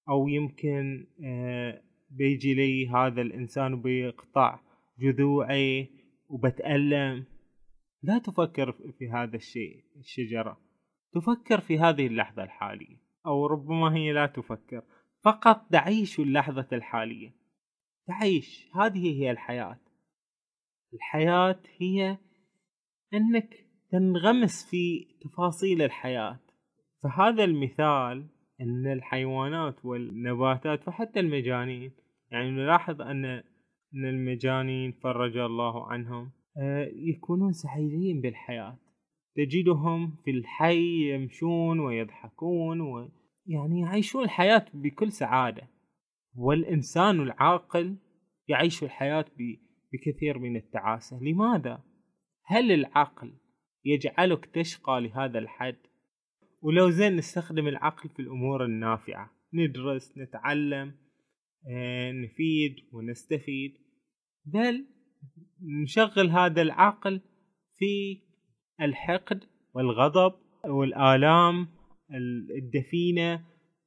[0.09, 4.59] أو يمكن آه، بيجي لي هذا الإنسان وبيقطع
[4.99, 5.89] جذوعي
[6.29, 7.25] وبتألم.
[8.03, 10.57] لا تفكر في هذا الشيء الشجرة.
[11.13, 12.97] تفكر في هذه اللحظة الحالية.
[13.25, 14.83] أو ربما هي لا تفكر.
[15.23, 17.35] فقط تعيش اللحظة الحالية.
[18.07, 18.69] تعيش.
[18.75, 19.79] هذه هي الحياة.
[20.95, 22.17] الحياة هي
[23.13, 26.39] أنك تنغمس في تفاصيل الحياة.
[27.03, 28.27] فهذا المثال
[28.61, 31.91] أن الحيوانات والنباتات وحتى المجانين
[32.31, 33.25] يعني نلاحظ أن
[33.93, 36.31] أن المجانين فرج الله عنهم
[36.61, 38.77] آه، يكونون سعيدين بالحياة.
[39.35, 45.67] تجدهم في الحي يمشون ويضحكون ويعني يعيشون الحياة بكل سعادة.
[46.35, 47.95] والإنسان العاقل
[48.47, 49.25] يعيش الحياة
[49.93, 51.83] بكثير من التعاسة لماذا؟
[52.45, 53.33] هل العقل
[53.85, 55.77] يجعلك تشقى لهذا الحد؟
[56.61, 60.95] ولو زين نستخدم العقل في الأمور النافعة ندرس نتعلم
[61.69, 63.77] آه، نفيد ونستفيد
[64.45, 64.85] بل
[65.83, 67.21] نشغل هذا العقل
[67.77, 68.21] في
[68.81, 69.43] الحقد
[69.73, 70.33] والغضب
[70.65, 71.67] والآلام
[72.57, 73.45] الدفينة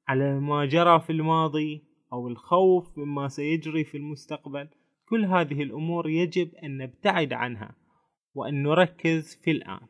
[0.09, 1.83] على ما جرى في الماضي
[2.13, 4.69] أو الخوف مما سيجري في المستقبل
[5.11, 7.75] كل هذه الأمور يجب أن نبتعد عنها
[8.35, 9.87] وأن نركز في الآن.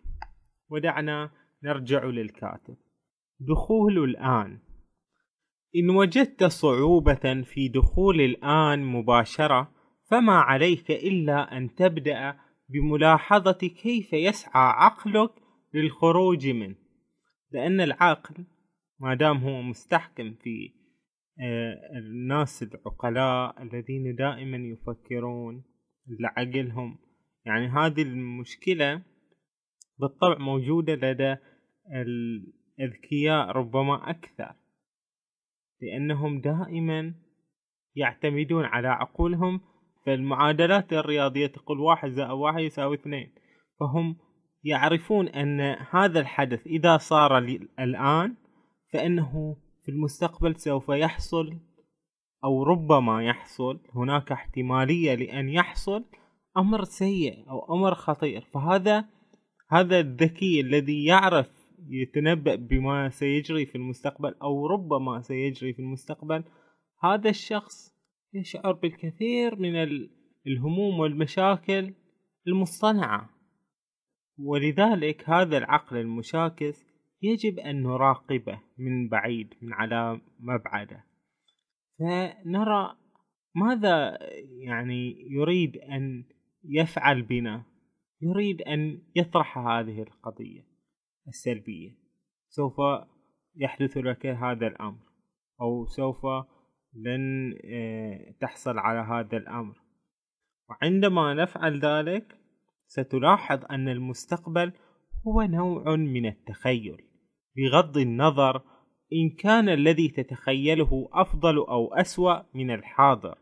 [0.71, 1.31] ودعنا
[1.65, 2.77] نرجع للكاتب.
[3.41, 4.59] دخول الآن.
[5.77, 9.73] إن وجدت صعوبة في دخول الآن مباشرة
[10.11, 13.53] فما عليك إلا أن تبدأ بملاحظة
[13.83, 15.31] كيف يسعى عقلك
[15.75, 16.77] للخروج منه.
[17.51, 18.45] لأن العقل
[19.01, 20.78] ما دام هو مستحكم في
[21.97, 25.65] الناس العقلاء الذين دائما يفكرون
[26.21, 26.99] لعقلهم.
[27.45, 29.03] يعني هذه المشكلة
[29.99, 31.37] بالطبع موجودة لدى
[31.95, 34.55] الأذكياء ربما أكثر
[35.83, 37.15] لأنهم دائما
[37.95, 39.61] يعتمدون على عقولهم
[40.07, 43.33] فالمعادلات الرياضية تقول واحد زائد واحد يساوي اثنين.
[43.81, 44.17] فهم
[44.65, 45.61] يعرفون أن
[45.91, 47.39] هذا الحدث إذا صار
[47.79, 48.37] الآن
[48.93, 49.57] فإنه
[49.89, 51.59] في المستقبل سوف يحصل
[52.45, 56.05] أو ربما يحصل هناك احتمالية لأن يحصل
[56.57, 58.41] أمر سيء أو أمر خطير.
[58.41, 59.05] فهذا
[59.69, 61.51] هذا الذكي الذي يعرف
[61.89, 66.45] يتنبأ بما سيجري في المستقبل أو ربما سيجري في المستقبل
[67.05, 67.95] هذا الشخص
[68.35, 69.77] يشعر بالكثير من
[70.47, 71.95] الهموم والمشاكل
[72.47, 73.31] المصطنعة.
[74.39, 76.85] ولذلك هذا العقل المشاكس
[77.23, 81.05] يجب أن نراقبه من بعيد من على مبعده.
[81.99, 82.97] فنرى
[83.55, 84.19] ماذا
[84.65, 86.25] يعني يريد أن
[86.65, 87.63] يفعل بنا؟
[88.21, 90.67] يريد أن يطرح هذه القضية
[91.29, 91.91] السلبية.
[92.49, 92.77] سوف
[93.57, 95.09] يحدث لك هذا الأمر
[95.61, 96.27] أو سوف
[96.95, 99.81] لن آه، تحصل على هذا الأمر.
[100.71, 102.39] وعندما نفعل ذلك
[102.87, 104.73] ستلاحظ أن المستقبل
[105.27, 107.08] هو نوع من التخيل.
[107.59, 108.63] بغض النظر
[109.13, 113.39] إن كان الذي تتخيله أفضل أو أسوأ من الحاضر.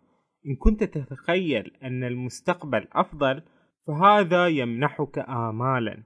[0.46, 3.42] إن كنت تتخيل أن المستقبل أفضل
[3.86, 6.02] فهذا يمنحك آمالا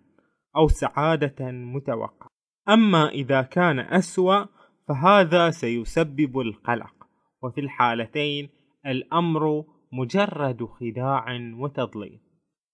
[0.56, 2.28] أو سعادة متوقعة.
[2.68, 4.44] أما إذا كان أسوأ
[4.88, 6.94] فهذا سيسبب القلق.
[7.42, 8.48] وفي الحالتين
[8.86, 11.24] الأمر مجرد خداع
[11.58, 12.20] وتضليل.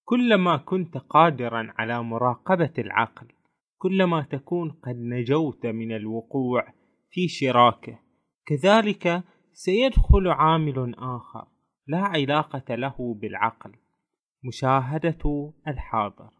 [0.04, 3.26] كلما كنت قادرا على مراقبة العقل
[3.78, 6.66] كلما تكون قد نجوت من الوقوع
[7.10, 7.98] في شراكه.
[8.46, 9.22] كذلك
[9.52, 11.46] سيدخل عامل آخر
[11.86, 13.72] لا علاقة له بالعقل
[14.44, 16.30] مشاهدة الحاضر.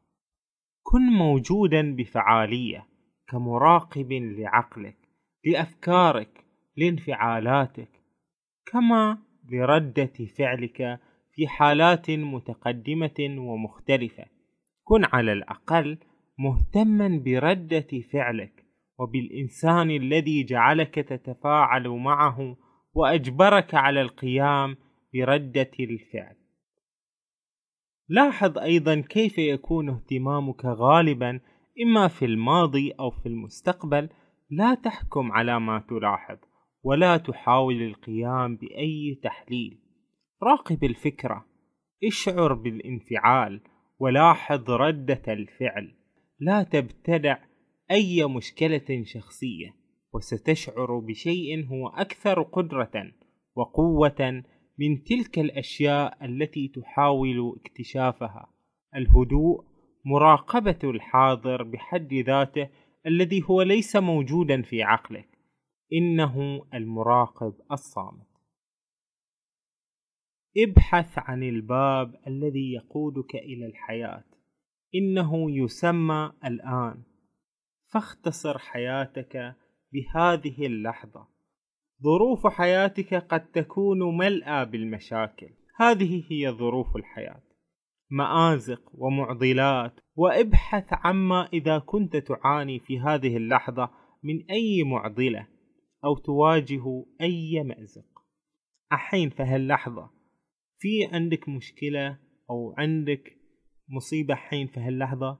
[0.83, 2.87] كن موجودا بفعالية
[3.29, 4.97] كمراقب لعقلك
[5.45, 6.45] لأفكارك
[6.77, 7.89] لانفعالاتك
[8.73, 9.19] كما
[9.51, 11.01] لردة فعلك
[11.33, 14.25] في حالات متقدمة ومختلفة.
[14.85, 15.99] كن على الأقل
[16.39, 18.65] مهتما بردة فعلك
[18.99, 22.57] وبالإنسان الذي جعلك تتفاعل معه
[22.93, 24.77] وأجبرك على القيام
[25.15, 26.37] بردة الفعل.
[28.09, 31.41] لاحظ أيضا كيف يكون اهتمامك غالبا
[31.83, 34.09] إما في الماضي أو في المستقبل
[34.51, 36.39] لا تحكم على ما تلاحظ
[36.83, 39.79] ولا تحاول القيام بأي تحليل.
[40.43, 41.47] راقب الفكرة
[42.05, 43.61] اشعر بالانفعال
[43.99, 46.06] ولاحظ ردة الفعل.
[46.41, 47.39] لا تبتدع
[47.91, 49.75] أي مشكلة شخصية
[50.13, 53.13] وستشعر بشيء هو أكثر قدرة
[53.57, 54.43] وقوة
[54.79, 58.53] من تلك الأشياء التي تحاول اكتشافها.
[58.97, 59.65] الهدوء
[60.05, 62.69] مراقبة الحاضر بحد ذاته
[63.07, 65.29] الذي هو ليس موجودا في عقلك.
[65.93, 68.27] إنه المراقب الصامت.
[70.59, 74.25] ابحث عن الباب الذي يقودك إلى الحياة.
[74.99, 77.03] إنه يسمى الآن.
[77.93, 79.55] فاختصر حياتك
[79.93, 81.29] بهذه اللحظة.
[82.03, 85.51] ظروف حياتك قد تكون ملأى بالمشاكل.
[85.77, 87.43] هذه هي ظروف الحياة.
[88.11, 93.91] مآزق ومعضلات وابحث عما إذا كنت تعاني في هذه اللحظة
[94.23, 95.47] من أي معضلة
[96.05, 98.17] أو تواجه أي مأزق.
[98.93, 100.11] الحين في هاللحظة
[100.79, 102.19] في عندك مشكلة
[102.51, 103.36] أو عندك
[103.89, 105.39] مصيبة حين في هاللحظة؟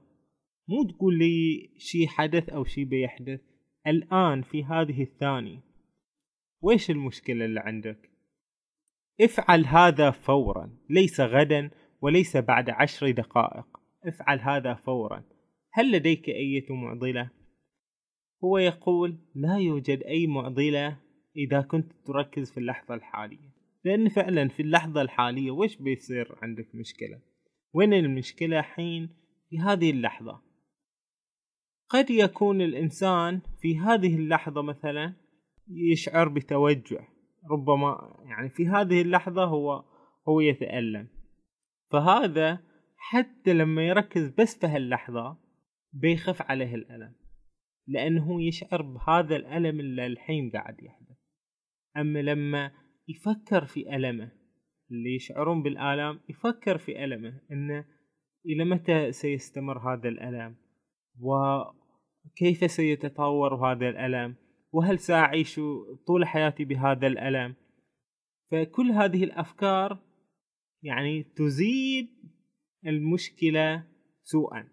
[0.67, 3.41] مو تقول لي شي حدث أو شي بيحدث
[3.87, 5.63] الآن في هذه الثانية.
[6.61, 8.09] ويش المشكلة اللي عندك؟
[9.21, 11.71] افعل هذا فورا ليس غدا
[12.01, 13.65] وليس بعد عشر دقائق.
[14.05, 15.23] افعل هذا فورا.
[15.73, 17.29] هل لديك أي معضلة؟
[18.43, 20.97] هو يقول لا يوجد أي معضلة
[21.37, 23.57] إذا كنت تركز في اللحظة الحالية.
[23.83, 27.26] لأن فعلا في اللحظة الحالية وش بيصير عندك مشكلة؟
[27.77, 29.09] وين المشكلة حين؟
[29.49, 30.41] في هذه اللحظة.
[31.89, 35.13] قد يكون الإنسان في هذه اللحظة مثلا
[35.67, 37.07] يشعر بتوجع
[37.51, 39.83] ربما يعني في هذه اللحظة هو
[40.27, 41.07] هو يتألم.
[41.91, 42.63] فهذا
[42.97, 45.37] حتى لما يركز بس في هاللحظة
[45.93, 47.15] بيخف عليه الألم
[47.87, 51.17] لأنه يشعر بهذا الألم اللي الحين قاعد يحدث.
[51.97, 52.71] أما لما
[53.07, 54.36] يفكر في ألمه
[54.91, 57.85] اللي يشعرون بالآلام يفكر في ألمه إنه
[58.45, 60.55] إلى متى سيستمر هذا الألم؟
[61.19, 64.35] وكيف سيتطور هذا الألم؟
[64.71, 65.59] وهل سأعيش
[66.07, 67.55] طول حياتي بهذا الألم؟
[68.51, 69.99] فكل هذه الأفكار
[70.83, 72.07] يعني تزيد
[72.85, 73.83] المشكلة
[74.23, 74.67] سوءا.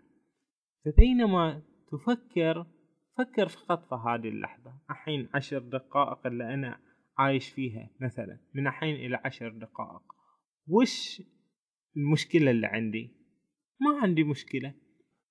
[0.85, 1.62] فبينما
[1.93, 2.67] تفكر
[3.19, 4.75] فكر فقط في هذه اللحظة.
[4.91, 6.79] الحين عشر دقائق اللي أنا
[7.19, 10.03] عايش فيها مثلا من الحين إلى عشر دقائق.
[10.69, 11.23] وش
[11.97, 13.11] المشكلة اللي عندي؟
[13.81, 14.75] ما عندي مشكلة.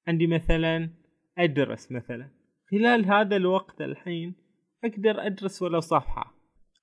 [0.08, 0.90] عندي مثلا
[1.38, 2.30] أدرس مثلا.
[2.72, 4.36] خلال هذا الوقت الحين
[4.84, 6.34] أقدر أدرس ولو صفحة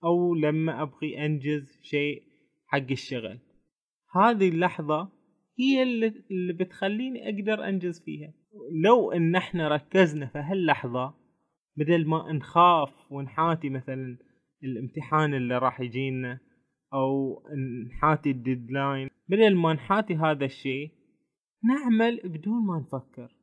[0.05, 2.23] أو لما أبغي أنجز شيء
[2.67, 3.39] حق الشغل.
[4.17, 5.09] هذه اللحظة
[5.59, 8.33] هي اللي بتخليني أقدر أنجز فيها.
[8.85, 11.15] لو إن إحنا ركزنا في هاللحظة
[11.77, 14.19] بدل ما نخاف ونحاتي مثلا
[14.65, 16.39] الامتحان اللي راح يجينا
[16.95, 17.43] أو
[17.87, 20.91] نحاتي الديدلاين بدل ما نحاتي هذا الشيء
[21.65, 23.41] نعمل بدون ما نفكر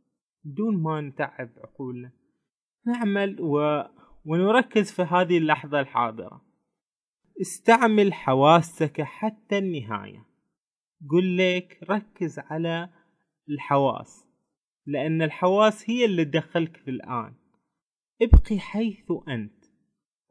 [0.47, 2.11] بدون ما نتعب عقولنا.
[2.88, 3.84] نعمل و...
[4.26, 6.41] ونركز في هذه اللحظة الحاضرة.
[7.41, 10.26] استعمل حواسك حتى النهاية.
[11.09, 12.89] قل لك ركز على
[13.49, 14.26] الحواس
[14.86, 17.34] لأن الحواس هي اللي تدخلك في الآن.
[18.22, 19.57] ابقي حيث أنت.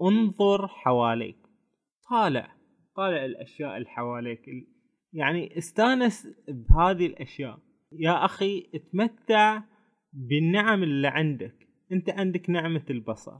[0.02, 1.38] انظر حواليك.
[2.10, 2.56] طالع
[2.96, 4.40] طالع الأشياء اللي حواليك.
[5.12, 7.58] يعني استانس بهذه الأشياء.
[7.92, 9.62] يا أخي اتمتع
[10.12, 11.68] بالنعم اللي عندك.
[11.92, 13.38] أنت عندك نعمة البصر.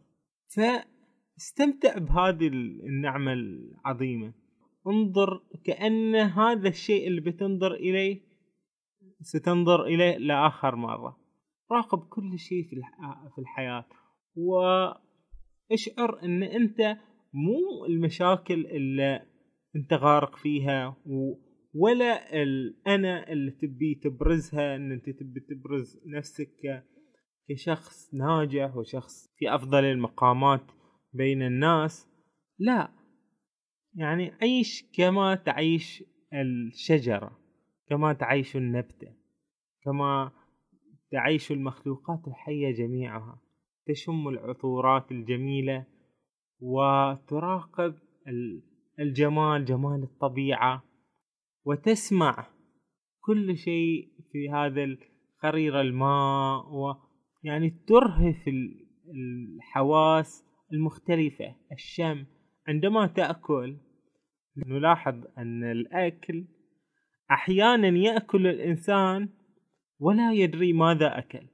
[0.57, 2.47] فاستمتع بهذه
[2.87, 4.33] النعمة العظيمة.
[4.87, 8.27] انظر كأن هذا الشيء اللي بتنظر إليه
[9.21, 11.17] ستنظر إليه لآخر مرة.
[11.73, 12.69] راقب كل شيء
[13.35, 13.85] في الحياة.
[15.71, 16.81] واشعر إن أنت
[17.35, 19.23] مو المشاكل اللي
[19.77, 20.97] أنت غارق فيها
[21.75, 26.85] ولا الأنا اللي تبي تبرزها إن أنت تبي تبرز نفسك
[27.49, 30.63] كشخص ناجح وشخص في أفضل المقامات
[31.13, 32.09] بين الناس.
[32.59, 32.91] لا
[33.95, 36.05] يعني عيش كما تعيش
[36.35, 37.39] الشجرة
[37.89, 39.15] كما تعيش النبتة
[39.83, 40.33] كما
[41.11, 43.46] تعيش المخلوقات الحية جميعها.
[43.87, 45.87] تشم العطورات الجميلة
[46.61, 47.95] وتراقب
[49.01, 50.83] الجمال جمال الطبيعة
[51.65, 52.47] وتسمع
[53.21, 58.45] كل شيء في هذا القرير الماء ويعني ترهف
[59.15, 61.55] الحواس المختلفة.
[61.73, 62.25] الشم
[62.69, 63.77] عندما تأكل
[64.67, 66.45] نلاحظ أن الأكل
[67.31, 69.29] أحيانا يأكل الإنسان
[70.01, 71.47] ولا يدري ماذا أكل.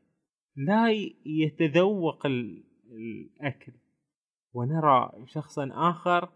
[0.56, 0.90] لا
[1.26, 3.72] يتذوق الأكل.
[4.54, 6.28] ونرى شخصا آخر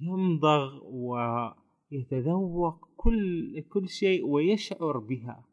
[0.00, 5.44] يمضغ ويتذوق كل كل شيء ويشعر بها.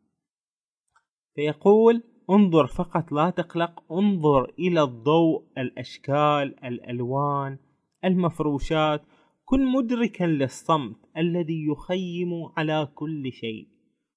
[1.36, 7.58] فيقول انظر فقط لا تقلق انظر إلى الضوء الأشكال الألوان
[8.06, 9.02] المفروشات
[9.46, 13.68] كن مدركا للصمت الذي يخيم على كل شيء.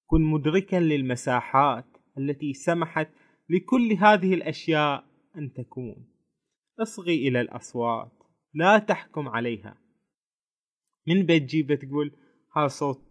[0.07, 1.87] كن مدركا للمساحات
[2.19, 3.09] التي سمحت
[3.53, 5.05] لكل هذه الأشياء
[5.37, 6.09] أن تكون.
[6.81, 8.13] اصغي إلى الأصوات
[8.55, 9.79] لا تحكم عليها.
[11.09, 12.17] من بتجيب تقول
[12.57, 13.03] هذا صوت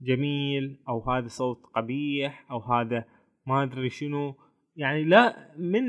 [0.00, 3.04] جميل أو هذا صوت قبيح أو هذا
[3.46, 4.34] ما أدري شنو.
[4.76, 5.84] يعني لا من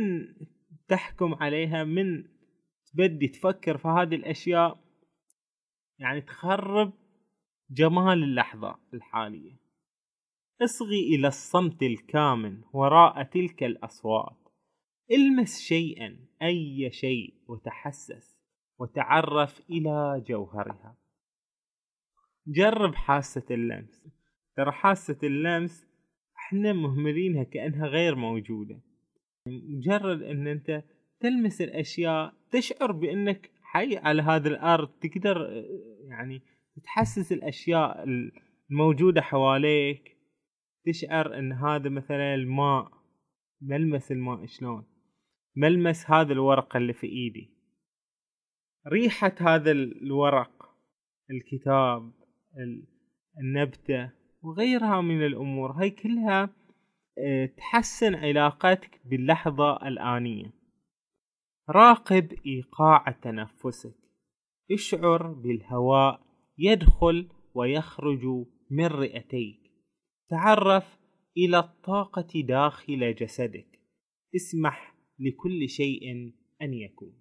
[0.88, 2.24] تحكم عليها من
[2.94, 4.84] تبدي تفكر في هذه الأشياء
[6.00, 6.94] يعني تخرب
[7.70, 9.63] جمال اللحظة الحالية.
[10.64, 14.38] اصغي إلى الصمت الكامن وراء تلك الأصوات.
[15.12, 18.40] المس شيئا أي شيء وتحسس
[18.80, 20.98] وتعرف إلى جوهرها.
[22.48, 24.08] جرب حاسة اللمس.
[24.58, 25.88] ترى حاسة اللمس
[26.38, 28.82] إحنا مهملينها كأنها غير موجودة.
[29.48, 30.84] مجرد إن أنت
[31.20, 34.88] تلمس الأشياء تشعر بأنك حي على هذا الأرض.
[34.88, 35.66] تقدر
[36.10, 36.42] يعني
[36.84, 38.06] تحسس الأشياء
[38.72, 40.13] الموجودة حواليك.
[40.86, 42.92] تشعر إن هذا مثلا الماء
[43.62, 44.86] ملمس الماء شلون؟
[45.56, 47.50] ملمس هذا الورقة اللي في إيدي.
[48.88, 50.70] ريحة هذا الورق
[51.32, 52.12] الكتاب
[53.40, 54.12] النبتة
[54.42, 56.50] وغيرها من الأمور هاي كلها
[57.18, 60.54] آه، تحسن علاقتك باللحظة الآنية.
[61.70, 63.96] راقب إيقاع تنفسك.
[64.72, 66.20] اشعر بالهواء
[66.58, 68.26] يدخل ويخرج
[68.72, 69.63] من رئتيك.
[70.34, 71.00] تعرف
[71.38, 73.80] إلى الطاقة داخل جسدك.
[74.36, 76.12] اسمح لكل شيء
[76.62, 77.14] أن يكون.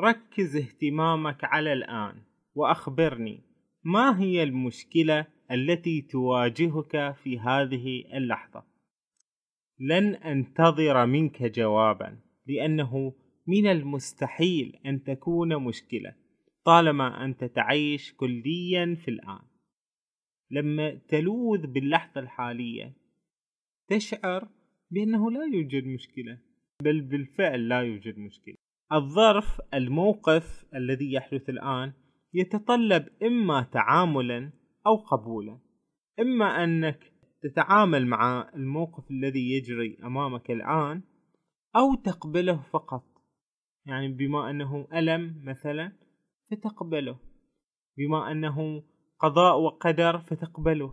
[0.00, 2.22] ركز اهتمامك على الآن
[2.54, 3.42] وأخبرني
[3.84, 8.64] ما هي المشكلة التي تواجهك في هذه اللحظة؟
[9.80, 13.14] لن أنتظر منك جوابا لأنه
[13.46, 16.14] من المستحيل أن تكون مشكلة
[16.64, 19.49] طالما أنت تعيش كليا في الآن.
[20.50, 22.96] لما تلوذ باللحظة الحالية
[23.88, 24.48] تشعر
[24.90, 26.38] بأنه لا يوجد مشكلة
[26.82, 28.54] بل بالفعل لا يوجد مشكلة.
[28.92, 31.92] الظرف الموقف الذي يحدث الآن
[32.34, 34.52] يتطلب إما تعاملا
[34.86, 35.58] أو قبولا.
[36.20, 41.02] إما أنك تتعامل مع الموقف الذي يجري أمامك الآن
[41.76, 43.04] أو تقبله فقط.
[43.86, 45.92] يعني بما أنه ألم مثلا
[46.50, 47.18] فتقبله.
[47.98, 48.82] بما أنه
[49.20, 50.92] قضاء وقدر فتقبله.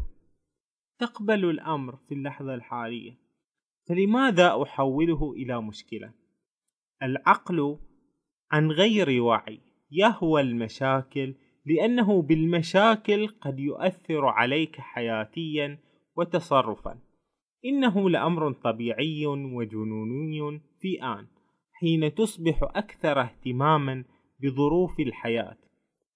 [1.00, 3.18] تقبل الأمر في اللحظة الحالية.
[3.90, 6.14] فلماذا أحوله إلى مشكلة؟
[7.04, 7.80] العقل
[8.52, 9.60] عن غير وعي
[9.92, 15.80] يهوى المشاكل لأنه بالمشاكل قد يؤثر عليك حياتيا
[16.16, 17.00] وتصرفا.
[17.66, 21.28] إنه لأمر طبيعي وجنوني في آن
[21.74, 24.06] حين تصبح أكثر اهتماما
[24.40, 25.58] بظروف الحياة.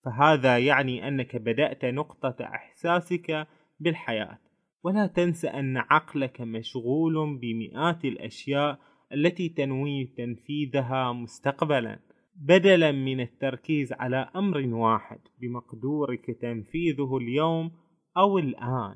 [0.06, 3.48] فهذا يعني أنك بدأت نقطة إحساسك
[3.80, 4.38] بالحياة
[4.84, 8.80] ولا تنس أن عقلك مشغول بمئات الأشياء
[9.14, 12.00] التي تنوي تنفيذها مستقبلا
[12.36, 17.72] بدلا من التركيز على أمر واحد بمقدورك تنفيذه اليوم
[18.18, 18.96] أو الآن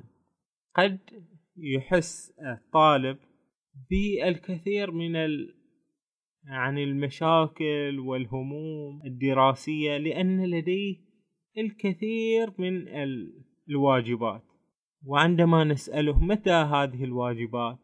[0.74, 0.98] قد
[1.56, 3.18] يحس الطالب
[3.90, 5.16] بالكثير من.
[6.48, 10.96] عن المشاكل والهموم الدراسية لأن لديه
[11.58, 12.88] الكثير من
[13.68, 14.42] الواجبات
[15.06, 17.78] وعندما نسأله متى هذه الواجبات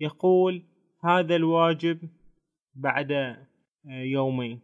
[0.00, 0.62] يقول
[1.04, 1.98] هذا الواجب
[2.74, 3.36] بعد آه،
[3.86, 4.60] يومين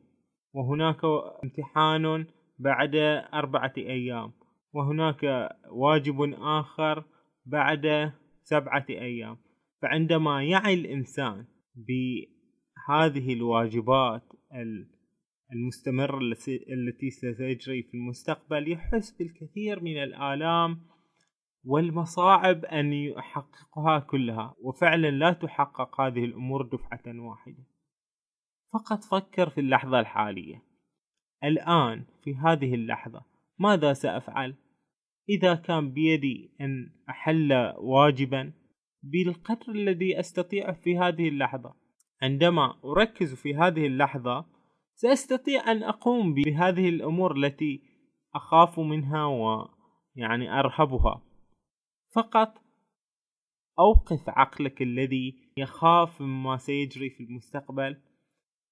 [0.55, 1.05] وهناك
[1.45, 2.27] امتحان
[2.59, 2.95] بعد
[3.35, 4.33] أربعة أيام
[4.73, 7.05] وهناك واجب آخر
[7.47, 9.37] بعد سبعة أيام.
[9.83, 11.45] فعندما يعي الإنسان
[12.89, 14.23] بهذه الواجبات
[15.53, 16.19] المستمرة
[16.69, 20.81] التي ستجري في المستقبل يحس بالكثير من الآلام
[21.65, 24.55] والمصاعب أن يحققها كلها.
[24.63, 27.65] وفعلا لا تحقق هذه الأمور دفعة واحدة.
[28.73, 30.63] فقط فكر في اللحظة الحالية.
[31.45, 33.25] الآن في هذه اللحظة
[33.59, 34.55] ماذا سأفعل؟
[35.29, 38.53] إذا كان بيدي أن أحل واجبا
[39.03, 41.75] بالقدر الذي أستطيع في هذه اللحظة
[42.23, 44.45] عندما أركز في هذه اللحظة
[44.95, 47.83] سأستطيع أن أقوم بهذه الأمور التي
[48.35, 51.23] أخاف منها ويعني أرهبها.
[52.15, 52.55] فقط
[53.79, 57.97] أوقف عقلك الذي يخاف مما سيجري في المستقبل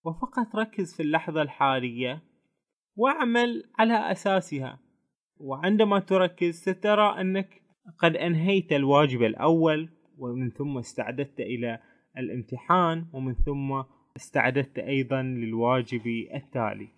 [0.04, 2.22] وفقط ركز في اللحظة الحالية
[2.96, 4.78] واعمل على أساسها.
[5.40, 7.62] وعندما تركز سترى أنك
[7.98, 9.88] قد أنهيت الواجب الأول
[10.18, 11.78] ومن ثم استعددت إلى
[12.18, 13.82] الامتحان ومن ثم
[14.16, 16.88] استعددت أيضا للواجب التالي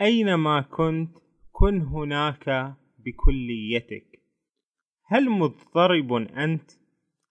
[0.00, 1.16] أينما كنت
[1.52, 4.06] كن هناك بكليتك
[5.06, 6.70] هل مضطرب أنت؟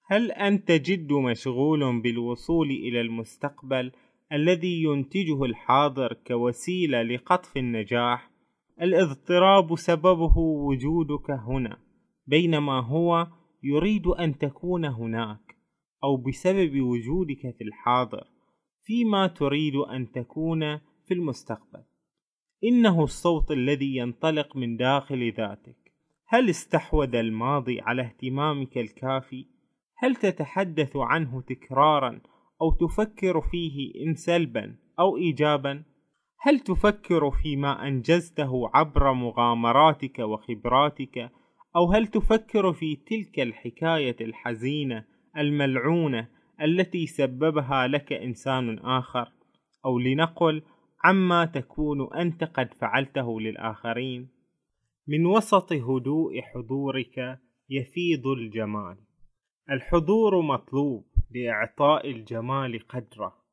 [0.05, 3.91] هل أنت جد مشغول بالوصول إلى المستقبل
[4.31, 8.29] الذي ينتجه الحاضر كوسيلة لقطف النجاح؟
[8.81, 11.77] الاضطراب سببه وجودك هنا
[12.27, 13.27] بينما هو
[13.63, 15.42] يريد أن تكون هناك
[16.03, 18.27] أو بسبب وجودك في الحاضر
[18.83, 21.83] فيما تريد أن تكون في المستقبل
[22.63, 25.83] إنه الصوت الذي ينطلق من داخل ذاتك
[26.27, 29.45] هل استحوذ الماضي على اهتمامك الكافي؟
[29.97, 32.21] هل تتحدث عنه تكرارا
[32.61, 35.83] أو تفكر فيه إن سلبا أو إيجابا؟
[36.39, 41.31] هل تفكر فيما أنجزته عبر مغامراتك وخبراتك
[41.75, 45.05] أو هل تفكر في تلك الحكاية الحزينة
[45.37, 46.27] الملعونة
[46.61, 49.31] التي سببها لك إنسان آخر
[49.85, 50.63] أو لنقل
[51.03, 54.29] عما تكون أنت قد فعلته للآخرين.
[55.07, 58.97] من وسط هدوء حضورك يفيض الجمال.
[59.71, 63.43] الحضور مطلوب لإعطاء الجمال قدره.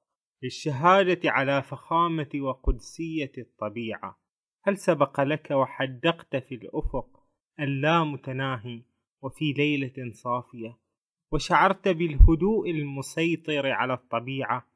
[0.43, 4.21] للشهادة على فخامة وقدسية الطبيعة.
[4.63, 7.21] هل سبق لك وحدقت في الأفق
[7.61, 8.83] اللامتناهي
[9.23, 10.90] وفي ليلة صافية؟
[11.33, 14.67] وشعرت بالهدوء المسيطر على الطبيعة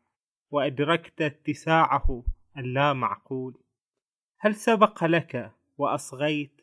[0.50, 2.24] وأدركت اتساعه
[2.58, 3.54] اللامعقول.
[4.38, 6.60] هل سبق لك وأصغيت؟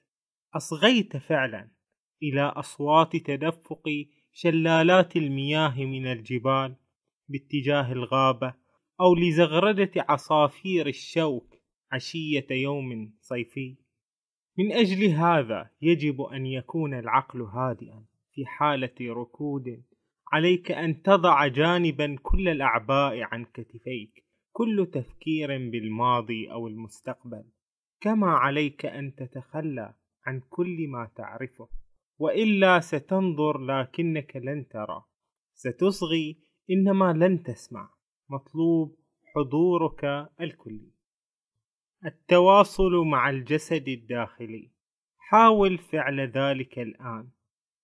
[0.55, 1.71] أصغيت فعلا
[2.23, 3.83] إلى أصوات تدفق
[4.33, 6.75] شلالات المياه من الجبال
[7.29, 8.53] باتجاه الغابة
[9.01, 11.55] أو لزغردة عصافير الشوك
[11.91, 13.77] عشية يوم صيفي.
[14.57, 18.10] من أجل هذا يجب أن يكون العقل هادئا.
[18.41, 19.83] في حالة ركود.
[20.31, 27.43] عليك أن تضع جانبا كل الأعباء عن كتفيك كل تفكير بالماضي أو المستقبل
[28.01, 29.93] كما عليك أن تتخلى
[30.25, 31.69] عن كل ما تعرفه.
[32.19, 35.03] وإلا ستنظر لكنك لن ترى.
[35.53, 36.39] ستصغي
[36.69, 37.89] إنما لن تسمع.
[38.29, 38.99] مطلوب
[39.35, 40.05] حضورك
[40.41, 40.91] الكلي.
[42.05, 44.71] التواصل مع الجسد الداخلي.
[45.17, 47.29] حاول فعل ذلك الآن.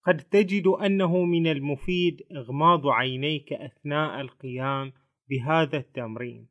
[0.08, 4.94] قد تجد أنه من المفيد إغماض عينيك أثناء القيام
[5.30, 6.48] بهذا التمرين.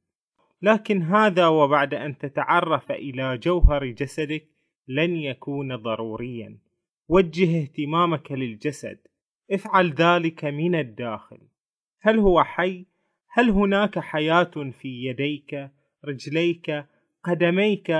[0.62, 4.48] لكن هذا وبعد أن تتعرف إلى جوهر جسدك
[4.88, 6.58] لن يكون ضروريا.
[7.08, 8.98] وجه اهتمامك للجسد.
[9.50, 11.38] افعل ذلك من الداخل.
[12.00, 12.86] هل هو حي؟
[13.30, 15.70] هل هناك حياة في يديك
[16.04, 16.86] رجليك
[17.24, 17.90] قدميك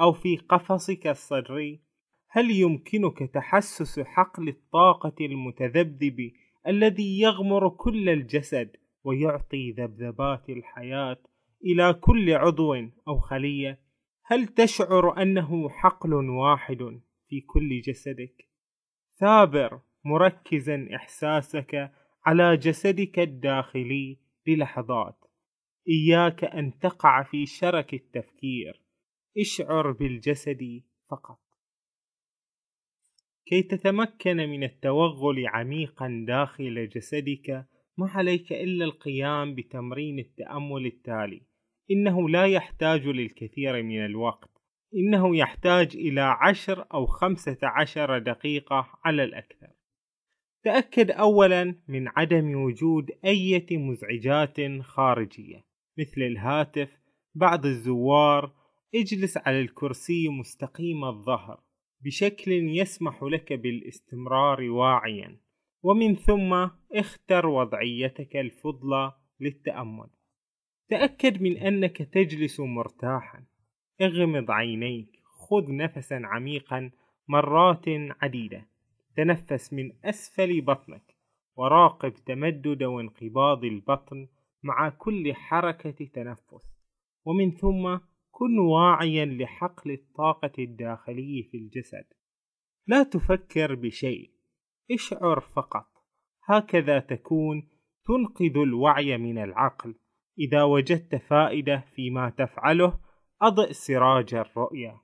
[0.00, 1.85] أو في قفصك الصدري؟
[2.36, 6.32] هل يمكنك تحسس حقل الطاقة المتذبذب
[6.66, 11.18] الذي يغمر كل الجسد ويعطي ذبذبات الحياة
[11.64, 12.74] إلى كل عضو
[13.08, 13.80] أو خلية؟
[14.24, 18.48] هل تشعر أنه حقل واحد في كل جسدك؟
[19.18, 21.92] ثابر مركزا إحساسك
[22.26, 25.24] على جسدك الداخلي للحظات.
[25.88, 28.82] إياك أن تقع في شرك التفكير.
[29.38, 31.45] اشعر بالجسد فقط.
[33.48, 37.66] كي تتمكن من التوغل عميقا داخل جسدك
[37.98, 41.42] ما عليك إلا القيام بتمرين التأمل التالي.
[41.90, 44.50] إنه لا يحتاج للكثير من الوقت.
[44.94, 49.68] إنه يحتاج إلى عشر أو خمسة عشر دقيقة على الأكثر.
[50.64, 55.64] تأكد أولا من عدم وجود أي مزعجات خارجية
[55.98, 56.88] مثل الهاتف
[57.34, 58.52] بعض الزوار
[58.94, 61.65] اجلس على الكرسي مستقيم الظهر.
[62.00, 65.40] بشكل يسمح لك بالاستمرار واعيا.
[65.82, 70.08] ومن ثم اختر وضعيتك الفضلى للتأمل.
[70.88, 73.44] تأكد من أنك تجلس مرتاحا.
[74.00, 75.08] اغمض عينيك.
[75.24, 76.90] خذ نفسا عميقا.
[77.28, 77.84] مرات
[78.22, 78.66] عديدة.
[79.16, 81.16] تنفس من أسفل بطنك.
[81.56, 84.28] وراقب تمدد وانقباض البطن
[84.62, 86.76] مع كل حركة تنفس.
[87.24, 87.98] ومن ثم
[88.38, 92.04] كن واعيا لحقل الطاقة الداخلي في الجسد.
[92.86, 94.30] لا تفكر بشيء
[94.90, 95.86] اشعر فقط.
[96.44, 97.68] هكذا تكون
[98.06, 99.94] تنقذ الوعي من العقل.
[100.38, 103.00] إذا وجدت فائدة فيما تفعله
[103.42, 105.02] أضئ سراج الرؤية.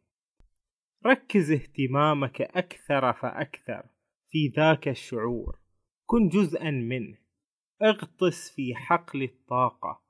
[1.07, 3.83] ركز اهتمامك أكثر فأكثر
[4.29, 5.59] في ذاك الشعور.
[6.07, 7.19] كن جزءا منه.
[7.83, 10.03] اغطس في حقل الطاقة.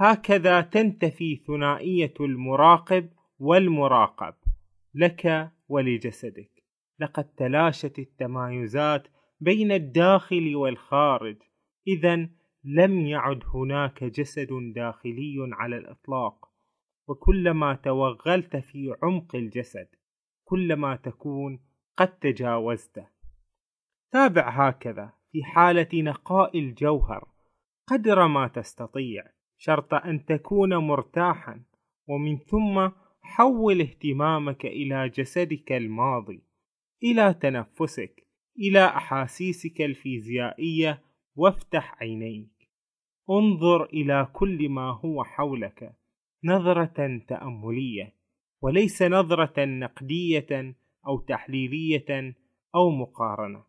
[0.00, 4.34] هكذا تنتفي ثنائية المراقب والمراقب
[4.94, 6.50] لك ولجسدك.
[7.00, 9.08] لقد تلاشت التمايزات
[9.40, 11.36] بين الداخل والخارج
[11.86, 12.28] إذا
[12.64, 16.48] لم يعد هناك جسد داخلي على الإطلاق.
[17.08, 19.88] وكلما توغلت في عمق الجسد
[20.44, 21.60] كلما تكون
[21.96, 23.06] قد تجاوزته
[24.12, 27.28] تابع هكذا في حالة نقاء الجوهر
[27.86, 29.37] قدر ما تستطيع.
[29.58, 31.62] شرط أن تكون مرتاحا
[32.06, 32.88] ومن ثم
[33.20, 36.42] حول اهتمامك إلى جسدك الماضي
[37.02, 38.26] إلى تنفسك
[38.58, 41.02] إلى أحاسيسك الفيزيائية
[41.36, 42.68] وافتح عينيك.
[43.30, 45.94] انظر إلى كل ما هو حولك
[46.44, 48.14] نظرة تأملية
[48.62, 52.34] وليس نظرة نقدية أو تحليلية
[52.74, 53.62] أو مقارنة.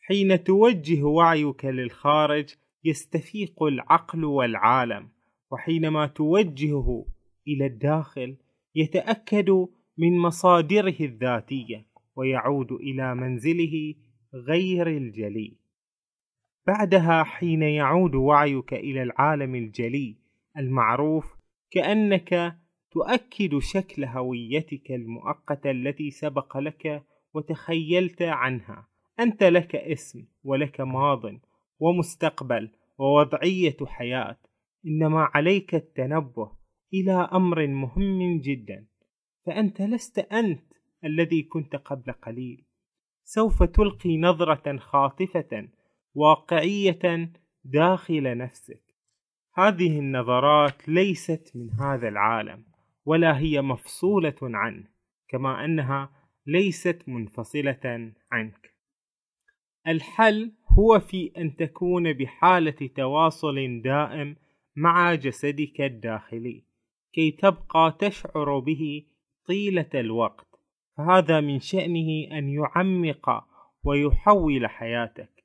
[0.00, 5.15] حين توجه وعيك للخارج يستفيق العقل والعالم.
[5.56, 7.06] وحينما توجهه
[7.48, 8.36] إلى الداخل
[8.74, 9.50] يتأكد
[9.98, 11.86] من مصادره الذاتية
[12.16, 13.94] ويعود إلى منزله
[14.34, 15.52] غير الجلي.
[16.66, 20.16] بعدها حين يعود وعيك إلى العالم الجلي
[20.56, 21.36] المعروف
[21.70, 22.56] كأنك
[22.90, 27.02] تؤكد شكل هويتك المؤقتة التي سبق لك
[27.34, 28.88] وتخيلت عنها.
[29.20, 31.22] أنت لك اسم ولك ماض
[31.80, 34.36] ومستقبل ووضعية حياة.
[34.86, 36.50] إنما عليك التنبه
[36.94, 38.86] إلى أمر مهم جدا
[39.46, 40.72] فأنت لست أنت
[41.04, 42.64] الذي كنت قبل قليل.
[43.24, 45.68] سوف تلقي نظرة خاطفة
[46.14, 47.32] واقعية
[47.64, 48.82] داخل نفسك.
[49.54, 52.64] هذه النظرات ليست من هذا العالم
[53.04, 54.84] ولا هي مفصولة عنه
[55.28, 56.10] كما أنها
[56.46, 58.74] ليست منفصلة عنك.
[59.86, 64.36] الحل هو في أن تكون بحالة تواصل دائم
[64.76, 66.64] مع جسدك الداخلي
[67.12, 69.06] كي تبقى تشعر به
[69.46, 70.46] طيلة الوقت.
[70.96, 73.44] فهذا من شأنه أن يعمق
[73.84, 75.36] ويحول حياتك.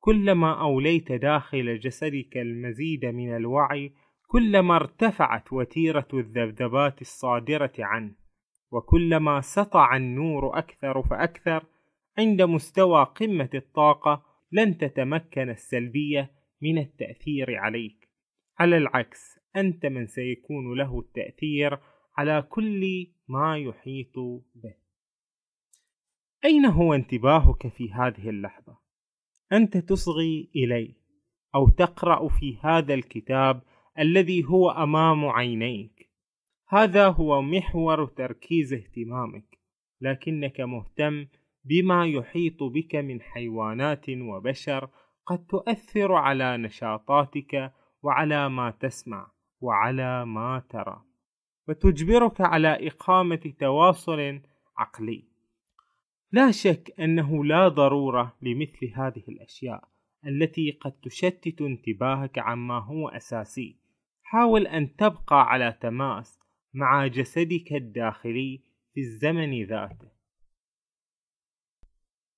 [0.00, 3.92] كلما أوليت داخل جسدك المزيد من الوعي
[4.28, 8.14] كلما ارتفعت وتيرة الذبذبات الصادرة عنه
[8.70, 11.64] وكلما سطع النور أكثر فأكثر
[12.18, 14.22] عند مستوى قمة الطاقة
[14.52, 16.30] لن تتمكن السلبية
[16.62, 18.05] من التأثير عليك.
[18.58, 21.78] على العكس أنت من سيكون له التأثير
[22.18, 24.18] على كل ما يحيط
[24.54, 24.74] به
[26.44, 28.78] أين هو انتباهك في هذه اللحظة؟
[29.52, 30.94] أنت تصغي إلي
[31.54, 33.62] أو تقرأ في هذا الكتاب
[33.98, 36.10] الذي هو أمام عينيك
[36.68, 39.58] هذا هو محور تركيز اهتمامك
[40.00, 41.26] لكنك مهتم
[41.64, 44.88] بما يحيط بك من حيوانات وبشر
[45.26, 47.72] قد تؤثر على نشاطاتك
[48.06, 49.30] وعلى ما تسمع
[49.60, 51.02] وعلى ما ترى.
[51.68, 54.40] وتجبرك على إقامة تواصل
[54.78, 55.24] عقلي.
[56.32, 59.88] لا شك أنه لا ضرورة لمثل هذه الأشياء
[60.26, 63.76] التي قد تشتت انتباهك عما هو أساسي.
[64.22, 66.40] حاول أن تبقى على تماس
[66.74, 68.62] مع جسدك الداخلي
[68.94, 70.08] في الزمن ذاته.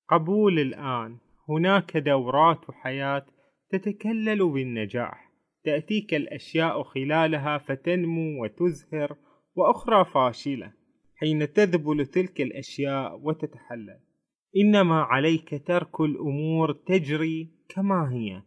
[0.09, 1.19] قبول الآن.
[1.49, 3.27] هناك دورات حياة
[3.71, 5.28] تتكلل بالنجاح.
[5.69, 9.17] تأتيك الأشياء خلالها فتنمو وتزهر
[9.55, 10.73] وأخرى فاشلة
[11.15, 14.01] حين تذبل تلك الأشياء وتتحلل.
[14.57, 18.43] إنما عليك ترك الأمور تجري كما هي.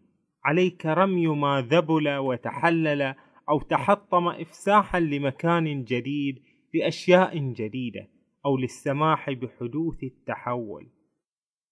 [0.45, 3.15] عليك رمي ما ذبل وتحلل
[3.49, 6.39] أو تحطم إفساحا لمكان جديد
[6.74, 8.07] لأشياء جديدة
[8.45, 10.88] أو للسماح بحدوث التحول.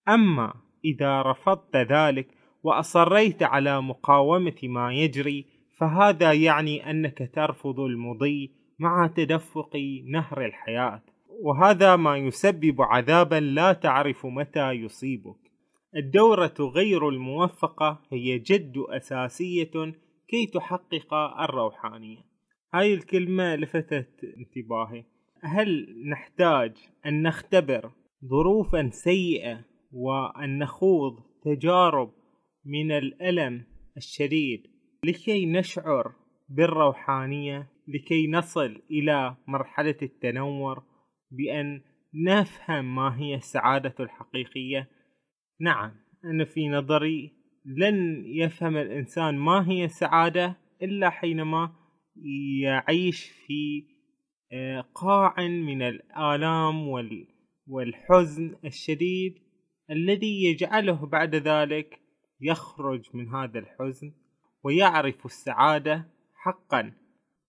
[0.10, 0.54] أما
[0.86, 5.46] إذا رفضت ذلك وأصريت على مقاومة ما يجري
[5.78, 11.02] فهذا يعني أنك ترفض المضي مع تدفق نهر الحياة.
[11.42, 15.38] وهذا ما يسبب عذابا لا تعرف متى يصيبك.
[15.96, 19.72] الدورة غير الموفقة هي جد أساسية
[20.28, 22.26] كي تحقق الروحانية.
[22.74, 25.04] هاي الكلمة لفتت انتباهي.
[25.42, 26.74] هل نحتاج
[27.06, 27.92] أن نختبر
[28.26, 32.12] ظروفا سيئة وأن نخوض تجارب
[32.66, 33.66] من الألم
[33.98, 34.64] الشديد
[35.06, 36.16] لكي نشعر
[36.50, 40.84] بالروحانية لكي نصل إلى مرحلة التنور
[41.32, 41.82] بأن
[42.14, 44.90] نفهم ما هي السعادة الحقيقية.
[45.62, 45.92] نعم
[46.26, 47.32] أنا في نظري
[47.66, 51.76] لن يفهم الإنسان ما هي السعادة إلا حينما
[52.64, 53.84] يعيش في
[54.52, 56.88] آه، قاع من الآلام
[57.68, 59.36] والحزن الشديد
[59.92, 62.00] الذي يجعله بعد ذلك
[62.42, 64.12] يخرج من هذا الحزن
[64.64, 66.94] ويعرف السعادة حقا.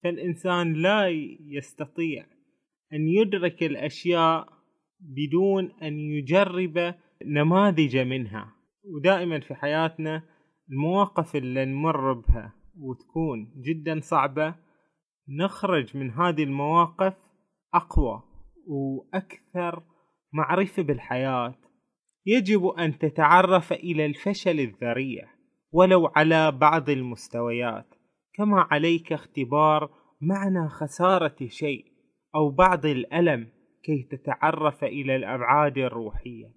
[0.02, 1.08] فالإنسان لا
[1.40, 2.26] يستطيع
[2.92, 4.48] أن يدرك الأشياء
[5.00, 6.94] بدون أن يجرب
[7.26, 8.54] نماذج منها.
[8.84, 10.22] ودائما في حياتنا
[10.70, 14.54] المواقف اللي نمر بها وتكون جدا صعبة
[15.28, 17.14] نخرج من هذه المواقف
[17.74, 18.22] أقوى
[18.66, 19.82] وأكثر
[20.32, 21.54] معرفة بالحياة.
[22.26, 25.28] يجب أن تتعرف إلى الفشل الذريع
[25.72, 27.94] ولو على بعض المستويات
[28.34, 29.90] كما عليك اختبار
[30.20, 31.84] معنى خسارة شيء
[32.34, 33.48] أو بعض الألم
[33.84, 36.54] كي تتعرف إلى الأبعاد الروحية.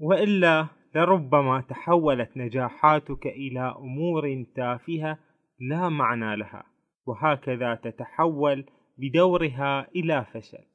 [0.00, 5.18] وإلا لربما تحولت نجاحاتك إلى أمور تافهة
[5.60, 6.64] لا معنى لها
[7.06, 8.64] وهكذا تتحول
[8.98, 10.71] بدورها إلى فشل.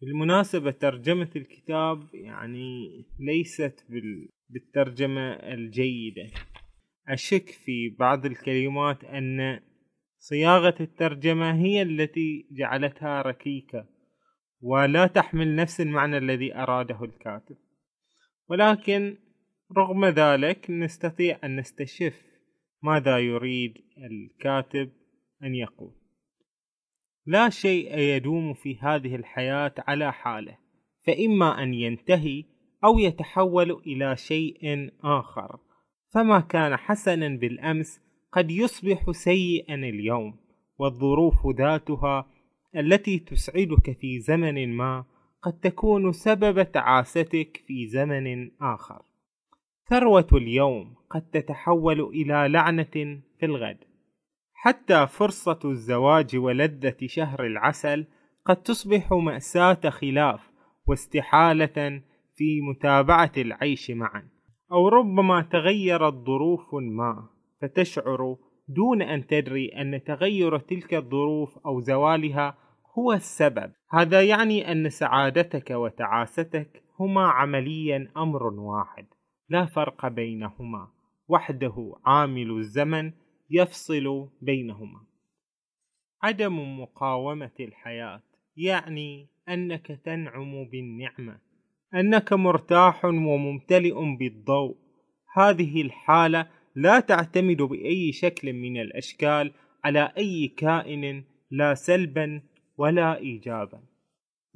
[0.00, 2.88] بالمناسبة ترجمة الكتاب يعني
[3.20, 3.86] ليست
[4.50, 6.30] بالترجمة الجيدة.
[7.08, 9.60] أشك في بعض الكلمات أن
[10.18, 13.86] صياغة الترجمة هي التي جعلتها ركيكة
[14.60, 17.56] ولا تحمل نفس المعنى الذي أراده الكاتب.
[18.48, 19.16] ولكن
[19.76, 22.26] رغم ذلك نستطيع أن نستشف
[22.82, 24.90] ماذا يريد الكاتب
[25.42, 26.05] أن يقول.
[27.26, 30.58] لا شيء يدوم في هذه الحياة على حاله
[31.06, 32.44] فإما أن ينتهي
[32.84, 35.58] أو يتحول إلى شيء آخر.
[36.14, 38.00] فما كان حسنا بالأمس
[38.32, 40.36] قد يصبح سيئا اليوم
[40.78, 42.26] والظروف ذاتها
[42.76, 45.04] التي تسعدك في زمن ما
[45.42, 49.02] قد تكون سبب تعاستك في زمن آخر.
[49.88, 53.78] ثروة اليوم قد تتحول إلى لعنة في الغد.
[54.66, 58.06] حتى فرصة الزواج ولذة شهر العسل
[58.44, 60.50] قد تصبح مأساة خلاف
[60.86, 62.02] واستحالة
[62.34, 64.28] في متابعة العيش معا.
[64.72, 67.28] أو ربما تغيرت ظروف ما
[67.62, 68.36] فتشعر
[68.68, 72.58] دون أن تدري أن تغير تلك الظروف أو زوالها
[72.98, 73.72] هو السبب.
[73.90, 79.06] هذا يعني أن سعادتك وتعاستك هما عمليا أمر واحد
[79.48, 80.88] لا فرق بينهما.
[81.28, 83.12] وحده عامل الزمن
[83.50, 85.06] يفصل بينهما.
[86.22, 88.22] عدم مقاومة الحياة
[88.56, 91.40] يعني أنك تنعم بالنعمة
[91.94, 94.76] أنك مرتاح وممتلئ بالضوء.
[95.36, 99.52] هذه الحالة لا تعتمد بأي شكل من الأشكال
[99.84, 102.42] على أي كائن لا سلبا
[102.78, 103.82] ولا إيجابا.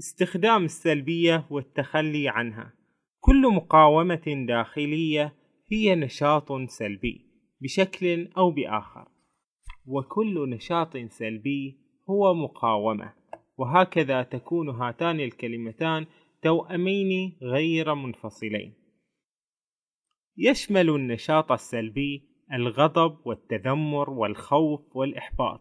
[0.01, 2.73] استخدام السلبية والتخلي عنها.
[3.21, 5.35] كل مقاومة داخلية
[5.73, 7.30] هي نشاط سلبي.
[7.63, 9.09] بشكل أو بآخر.
[9.87, 11.79] وكل نشاط سلبي
[12.11, 13.13] هو مقاومة.
[13.59, 16.07] وهكذا تكون هاتان الكلمتان
[16.43, 18.75] توأمين غير منفصلين.
[20.37, 25.61] يشمل النشاط السلبي الغضب والتذمر والخوف والإحباط.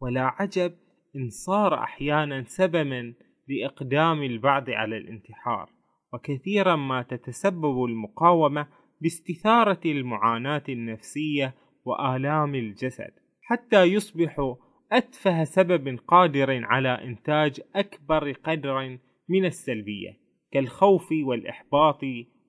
[0.00, 0.74] ولا عجب
[1.16, 3.14] إن صار أحيانا سببا
[3.48, 5.70] لإقدام البعض على الانتحار.
[6.12, 8.68] وكثيرا ما تتسبب المقاومة
[9.00, 14.54] باستثارة المعاناة النفسية وآلام الجسد حتى يصبحوا
[14.92, 22.00] أتفه سبب قادر على إنتاج أكبر قدر من السلبية كالخوف والإحباط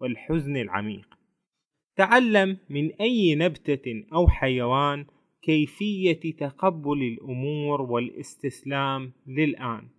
[0.02, 1.08] والحزن العميق.
[1.96, 5.06] تعلم من أي نبتة أو حيوان
[5.44, 9.90] كيفية تقبل الأمور والاستسلام للآن.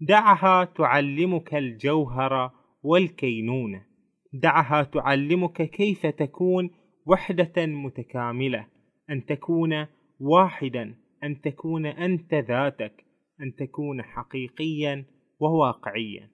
[0.00, 2.50] دعها تعلمك الجوهر
[2.82, 3.89] والكينونة.
[4.32, 6.70] دعها تعلمك كيف تكون
[7.06, 8.66] وحدة متكاملة.
[9.10, 9.86] أن تكون
[10.20, 13.04] واحدا أن تكون أنت ذاتك
[13.40, 15.04] أن تكون حقيقيا
[15.40, 16.30] وواقعيا.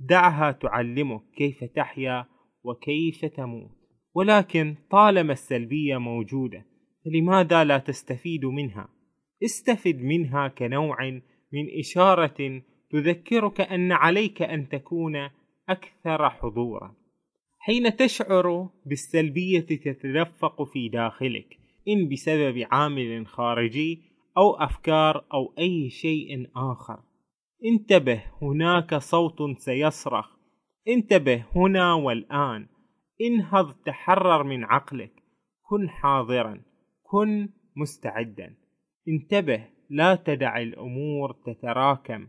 [0.00, 2.26] دعها تعلمك كيف تحيا
[2.64, 3.70] وكيف تموت.
[4.14, 6.64] ولكن طالما السلبية موجودة
[7.04, 8.88] فلماذا لا تستفيد منها؟
[9.44, 10.96] استفد منها كنوع
[11.52, 15.16] من إشارة تذكرك أن عليك أن تكون
[15.68, 16.97] أكثر حضورا.
[17.68, 21.58] حين تشعر بالسلبية تتدفق في داخلك
[21.88, 24.02] إن بسبب عامل خارجي
[24.36, 27.00] أو أفكار أو أي شيء آخر.
[27.64, 30.28] انتبه هناك صوت سيصرخ.
[30.88, 32.68] انتبه هنا والآن.
[33.20, 35.12] انهض تحرر من عقلك.
[35.62, 36.62] كن حاضرا.
[37.02, 38.54] كن مستعدا.
[39.08, 42.28] انتبه لا تدع الأمور تتراكم.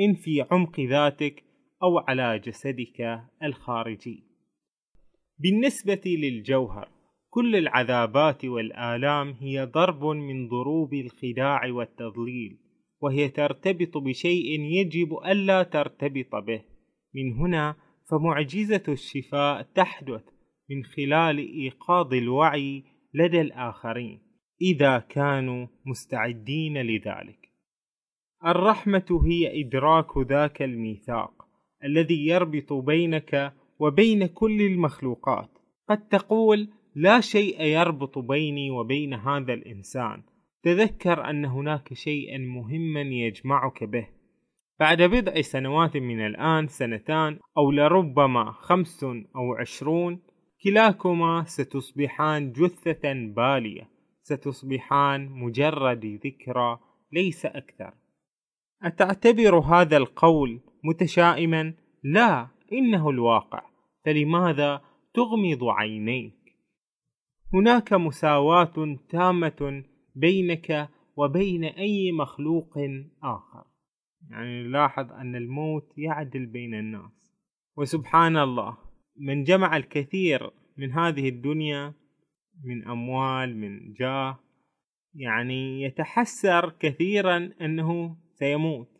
[0.00, 1.44] إن في عمق ذاتك
[1.82, 4.27] أو على جسدك الخارجي.
[5.38, 6.88] بالنسبة للجوهر
[7.30, 12.58] كل العذابات والآلام هي ضرب من ضروب الخداع والتضليل
[13.00, 16.62] وهي ترتبط بشيء يجب ألا ترتبط به
[17.14, 17.76] من هنا
[18.10, 20.22] فمعجزة الشفاء تحدث
[20.70, 22.84] من خلال إيقاظ الوعي
[23.14, 24.20] لدى الآخرين
[24.62, 27.48] إذا كانوا مستعدين لذلك.
[28.46, 31.48] الرحمة هي إدراك ذاك الميثاق
[31.84, 35.50] الذي يربط بينك وبين كل المخلوقات.
[35.88, 40.22] قد تقول لا شيء يربط بيني وبين هذا الإنسان.
[40.62, 44.08] تذكر أن هناك شيئا مهما يجمعك به.
[44.80, 50.20] بعد بضع سنوات من الآن سنتان أو لربما خمس أو عشرون
[50.64, 53.90] كلاكما ستصبحان جثة بالية
[54.22, 56.78] ستصبحان مجرد ذكرى
[57.12, 57.94] ليس أكثر
[58.82, 61.74] أتعتبر هذا القول متشائما؟
[62.04, 63.62] لا إنه الواقع
[64.04, 64.82] فلماذا
[65.14, 66.34] تغمض عينيك؟
[67.54, 72.78] هناك مساواة تامة بينك وبين أي مخلوق
[73.22, 73.64] آخر.
[74.30, 77.32] يعني نلاحظ أن الموت يعدل بين الناس.
[77.76, 78.76] وسبحان الله
[79.16, 81.94] من جمع الكثير من هذه الدنيا
[82.64, 84.38] من أموال من جاه
[85.14, 88.97] يعني يتحسر كثيرا أنه سيموت.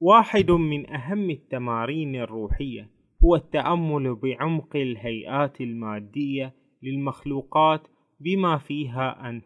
[0.00, 2.90] واحد من أهم التمارين الروحية
[3.24, 7.88] هو التأمل بعمق الهيئات المادية للمخلوقات
[8.20, 9.44] بما فيها أنت.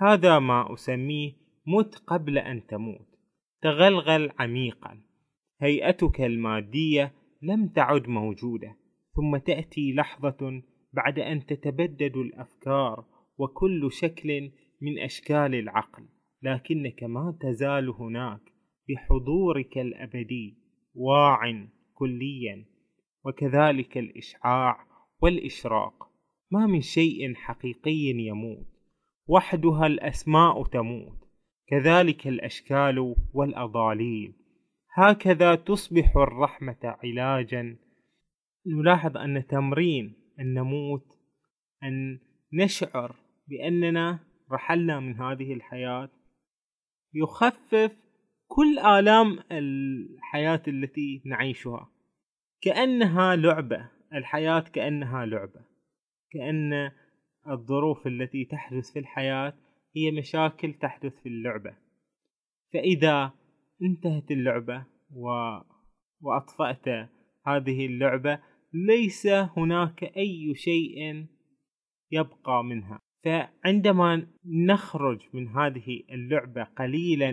[0.00, 1.32] هذا ما أسميه
[1.66, 3.08] مت قبل أن تموت.
[3.62, 5.00] تغلغل عميقا.
[5.60, 7.12] هيئتك المادية
[7.42, 8.76] لم تعد موجودة.
[9.16, 10.62] ثم تأتي لحظة
[10.92, 13.04] بعد أن تتبدد الأفكار
[13.38, 14.50] وكل شكل
[14.82, 16.04] من أشكال العقل.
[16.42, 18.53] لكنك ما تزال هناك.
[18.88, 20.58] بحضورك الأبدي
[20.94, 22.64] واع كليا
[23.24, 24.86] وكذلك الإشعاع
[25.22, 26.10] والإشراق.
[26.50, 28.66] ما من شيء حقيقي يموت
[29.26, 31.18] وحدها الأسماء تموت.
[31.68, 34.32] كذلك الأشكال والأضاليل.
[34.94, 37.76] هكذا تصبح الرحمة علاجا.
[38.66, 41.18] نلاحظ أن تمرين أن نموت
[41.82, 42.18] أن
[42.52, 43.16] نشعر
[43.48, 44.18] بأننا
[44.52, 46.10] رحلنا من هذه الحياة
[47.14, 48.03] يخفف
[48.46, 51.90] كل آلام الحياة التي نعيشها.
[52.60, 53.90] كأنها لعبة.
[54.14, 55.60] الحياة كأنها لعبة.
[56.30, 56.90] كأن
[57.50, 59.54] الظروف التي تحدث في الحياة
[59.96, 61.74] هي مشاكل تحدث في اللعبة.
[62.72, 63.32] فإذا
[63.82, 65.28] انتهت اللعبة و...
[66.20, 66.88] وأطفأت
[67.46, 68.40] هذه اللعبة
[68.72, 71.26] ليس هناك أي شيء
[72.10, 72.98] يبقى منها.
[73.24, 77.30] فعندما نخرج من هذه اللعبة قليلا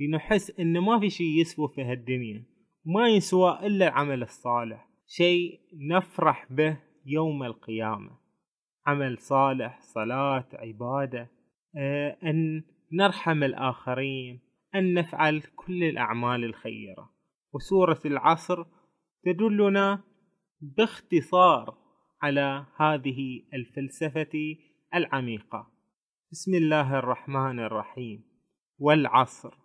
[0.00, 2.44] لنحس أن ما في شيء يسوى في هالدنيا
[2.84, 8.18] ما يسوى إلا العمل الصالح شيء نفرح به يوم القيامة.
[8.86, 11.30] عمل صالح صلاة عبادة
[11.76, 14.40] آه، أن نرحم الآخرين
[14.74, 17.10] أن نفعل كل الأعمال الخيرة.
[17.52, 18.64] وسورة العصر
[19.24, 20.02] تدلنا
[20.60, 21.78] باختصار
[22.22, 24.56] على هذه الفلسفة
[24.94, 25.66] العميقة.
[26.32, 28.24] بسم الله الرحمن الرحيم.
[28.78, 29.61] والعصر.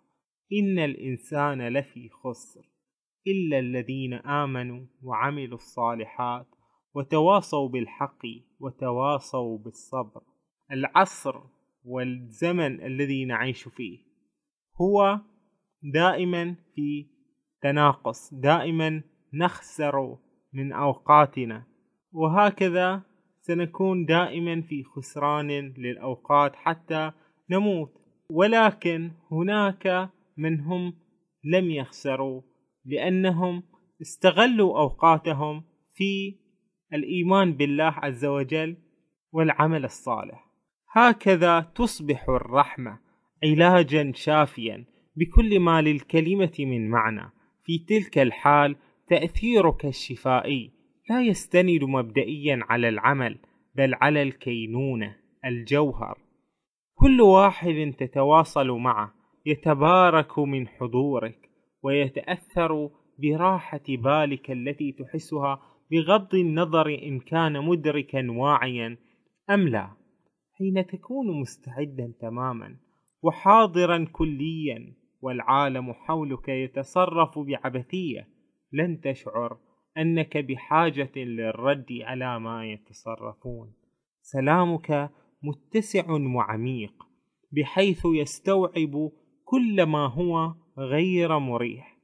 [0.52, 2.68] إن الإنسان لفي خسر
[3.26, 6.46] إلا الذين آمنوا وعملوا الصالحات
[6.94, 8.26] وتواصوا بالحق
[8.60, 10.22] وتواصوا بالصبر
[10.72, 11.40] العصر
[11.84, 13.98] والزمن الذي نعيش فيه
[14.80, 15.20] هو
[15.82, 17.06] دائما في
[17.62, 19.02] تناقص دائما
[19.34, 20.16] نخسر
[20.52, 21.66] من اوقاتنا
[22.12, 23.02] وهكذا
[23.40, 27.12] سنكون دائما في خسران للاوقات حتى
[27.50, 27.92] نموت.
[28.30, 30.94] ولكن هناك من هم
[31.44, 32.42] لم يخسروا
[32.84, 33.62] لأنهم
[34.02, 35.64] استغلوا أوقاتهم
[35.94, 36.34] في
[36.92, 38.76] الإيمان بالله عز وجل
[39.32, 40.48] والعمل الصالح.
[40.92, 42.98] هكذا تصبح الرحمة
[43.44, 44.84] علاجا شافيا
[45.16, 47.30] بكل ما للكلمة من معنى.
[47.64, 48.76] في تلك الحال
[49.08, 50.70] تأثيرك الشفائي
[51.10, 53.38] لا يستند مبدئيا على العمل
[53.74, 56.18] بل على الكينونة الجوهر.
[56.94, 59.17] كل واحد تتواصل معه
[59.48, 61.50] يتبارك من حضورك
[61.82, 68.96] ويتأثر براحة بالك التي تحسها بغض النظر إن كان مدركا واعيا
[69.50, 69.90] أم لا.
[70.58, 72.76] حين تكون مستعدا تماما
[73.22, 78.28] وحاضرا كليا والعالم حولك يتصرف بعبثية
[78.72, 79.58] لن تشعر
[79.98, 83.72] أنك بحاجة للرد على ما يتصرفون.
[84.22, 85.10] سلامك
[85.42, 86.92] متسع وعميق
[87.52, 89.10] بحيث يستوعب
[89.50, 91.96] كل ما هو غير مريح.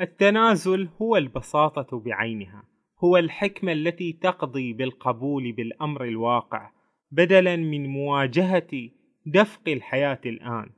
[0.00, 2.62] التنازل هو البساطة بعينها
[3.04, 6.70] هو الحكمة التي تقضي بالقبول بالأمر الواقع
[7.10, 8.90] بدلا من مواجهة
[9.26, 10.70] دفق الحياة الآن.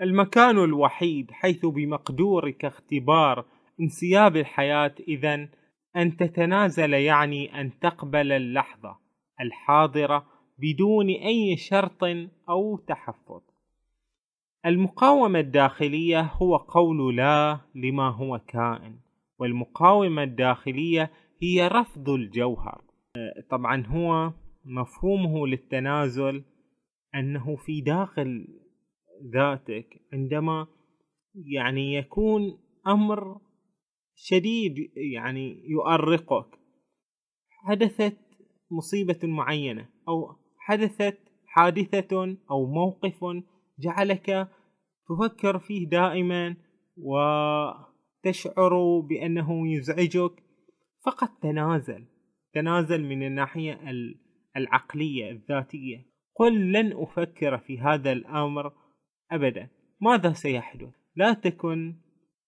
[0.00, 3.44] المكان الوحيد حيث بمقدورك اختبار
[3.80, 5.48] انسياب الحياة اذا
[5.96, 8.96] أن تتنازل يعني أن تقبل اللحظة
[9.40, 10.26] الحاضرة
[10.58, 12.04] بدون أي شرط
[12.48, 13.49] أو تحفظ.
[14.66, 19.00] المقاومة الداخلية هو قول لا لما هو كائن
[19.38, 21.10] والمقاومة الداخلية
[21.42, 22.84] هي رفض الجوهر.
[23.50, 24.32] طبعا هو
[24.64, 26.44] مفهومه للتنازل
[27.14, 28.46] أنه في داخل
[29.34, 30.66] ذاتك عندما
[31.34, 33.40] يعني يكون أمر
[34.14, 34.74] شديد
[35.14, 36.58] يعني يؤرقك.
[37.50, 38.18] حدثت
[38.70, 43.24] مصيبة معينة أو حدثت حادثة أو موقف
[43.80, 44.48] جعلك
[45.08, 46.56] تفكر فيه دائما
[46.96, 50.42] وتشعر بأنه يزعجك.
[51.04, 52.04] فقط تنازل
[52.52, 53.80] تنازل من الناحية
[54.56, 56.06] العقلية الذاتية.
[56.36, 58.72] قل لن أفكر في هذا الأمر
[59.30, 59.68] أبدا.
[60.00, 61.94] ماذا سيحدث؟ لا تكن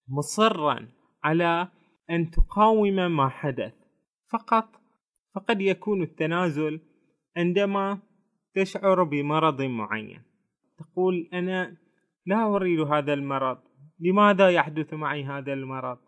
[0.09, 0.89] مصرا
[1.25, 1.69] على
[2.11, 3.75] أن تقاوم ما حدث.
[4.33, 4.69] فقط
[5.35, 6.81] فقد يكون التنازل
[7.37, 7.99] عندما
[8.55, 10.23] تشعر بمرض معين.
[10.83, 11.77] تقول أنا
[12.27, 13.59] لا أريد هذا المرض
[14.01, 15.99] لماذا يحدث معي هذا المرض؟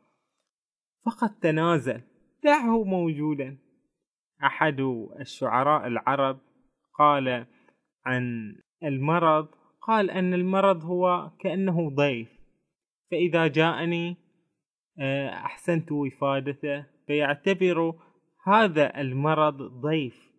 [1.07, 2.01] فقط تنازل
[2.45, 3.59] دعه موجودا.
[4.45, 4.81] أحد
[5.21, 6.39] الشعراء العرب
[6.99, 7.47] قال
[8.07, 8.55] عن
[8.85, 9.49] المرض
[9.83, 12.29] قال أن المرض هو كأنه ضيف
[13.11, 14.17] فإذا جاءني
[14.99, 17.95] آه، أحسنت وفادته فيعتبر
[18.47, 20.31] هذا المرض ضيف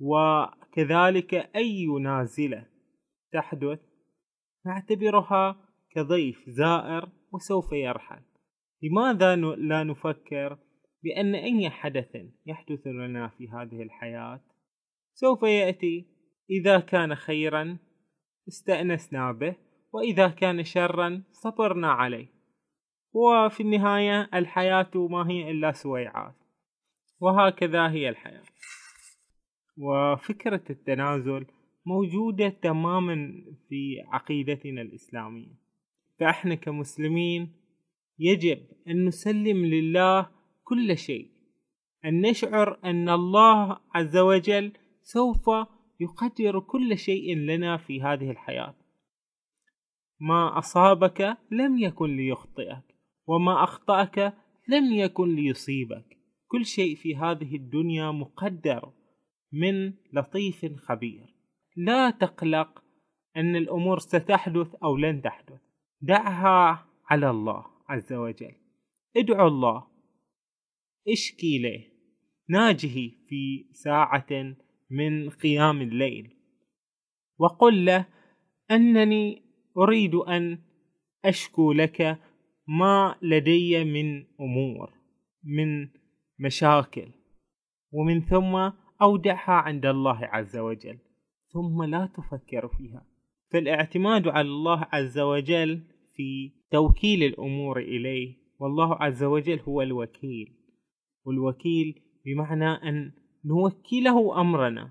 [0.00, 2.71] وكذلك أي نازلة.
[3.32, 3.80] تحدث
[4.66, 5.56] نعتبرها
[5.90, 8.22] كضيف زائر وسوف يرحل.
[8.82, 10.58] لماذا لا نفكر
[11.04, 14.40] بأن أي حدث يحدث لنا في هذه الحياة؟
[15.14, 16.06] سوف يأتي.
[16.50, 17.78] إذا كان خيرا
[18.48, 19.56] استأنسنا به
[19.92, 22.26] وإذا كان شرا صبرنا عليه.
[23.12, 26.34] وفي النهاية الحياة ما هي إلا سويعات.
[27.20, 28.42] وهكذا هي الحياة.
[29.78, 31.46] وفكرة التنازل
[31.86, 35.62] موجودة تماما في عقيدتنا الإسلامية.
[36.20, 37.52] فإحنا كمسلمين
[38.18, 40.30] يجب أن نسلم لله
[40.64, 41.30] كل شيء.
[42.04, 44.72] أن نشعر أن الله عز وجل
[45.02, 45.50] سوف
[46.00, 48.74] يقدر كل شيء لنا في هذه الحياة.
[50.20, 52.84] ما أصابك لم يكن ليخطئك
[53.26, 54.34] وما أخطأك
[54.68, 56.18] لم يكن ليصيبك.
[56.48, 58.92] كل شيء في هذه الدنيا مقدر
[59.52, 61.31] من لطيف خبير.
[61.76, 62.84] لا تقلق
[63.36, 65.60] أن الأمور ستحدث أو لن تحدث.
[66.00, 68.54] دعها على الله عز وجل.
[69.16, 69.86] ادعو الله.
[71.08, 71.84] اشكي له
[72.48, 74.54] ناجه في ساعة
[74.90, 76.30] من قيام الليل.
[77.38, 78.06] وقل له
[78.70, 79.42] أنني
[79.76, 80.58] أريد أن
[81.24, 82.18] أشكو لك
[82.68, 84.92] ما لدي من أمور
[85.44, 85.88] من
[86.38, 87.08] مشاكل.
[87.92, 88.70] ومن ثم
[89.02, 90.98] أودعها عند الله عز وجل.
[91.52, 93.06] ثم لا تفكر فيها.
[93.52, 95.82] فالاعتماد على الله عز وجل
[96.16, 100.52] في توكيل الأمور إليه والله عز وجل هو الوكيل.
[101.24, 103.12] والوكيل بمعنى أن
[103.44, 104.90] نوكله أمرنا.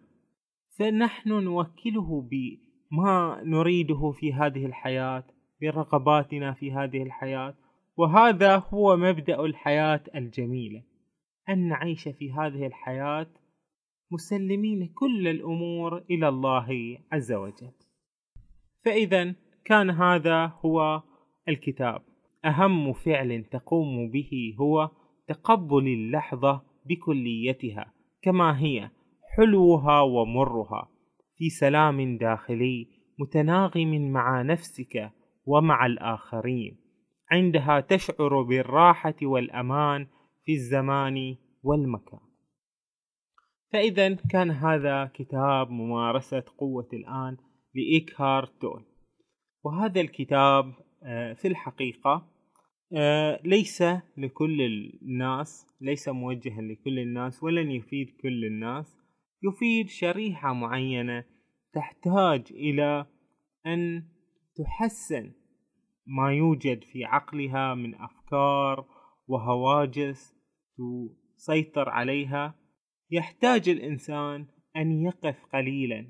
[0.79, 5.23] فنحن نوكله بما نريده في هذه الحياة
[5.61, 7.55] برغباتنا في هذه الحياة.
[7.97, 10.83] وهذا هو مبدأ الحياة الجميلة.
[11.49, 13.27] أن نعيش في هذه الحياة
[14.13, 17.71] مسلمين كل الأمور إلى الله عز وجل.
[18.85, 19.35] فإذا
[19.65, 21.03] كان هذا هو
[21.49, 22.01] الكتاب.
[22.45, 24.89] أهم فعل تقوم به هو
[25.27, 28.89] تقبل اللحظة بكليتها كما هي
[29.37, 30.89] حلوها ومرها.
[31.37, 32.87] في سلام داخلي
[33.19, 35.11] متناغم مع نفسك
[35.45, 36.77] ومع الآخرين.
[37.31, 40.07] عندها تشعر بالراحة والأمان
[40.45, 42.30] في الزمان والمكان.
[43.71, 47.37] فإذا كان هذا كتاب ممارسة قوة الآن
[47.75, 48.85] لإيكهارت تول
[49.63, 50.73] وهذا الكتاب
[51.03, 52.27] آه، في الحقيقة
[52.97, 53.83] آه، ليس
[54.17, 54.61] لكل
[55.01, 58.97] الناس ليس موجها لكل الناس ولن يفيد كل الناس.
[59.43, 61.23] يفيد شريحة معينة
[61.73, 63.05] تحتاج إلى
[63.65, 64.03] أن
[64.55, 65.31] تحسن
[66.07, 68.85] ما يوجد في عقلها من أفكار
[69.27, 70.35] وهواجس
[71.37, 72.60] تسيطر عليها
[73.11, 76.07] يحتاج الإنسان أن يقف قليلا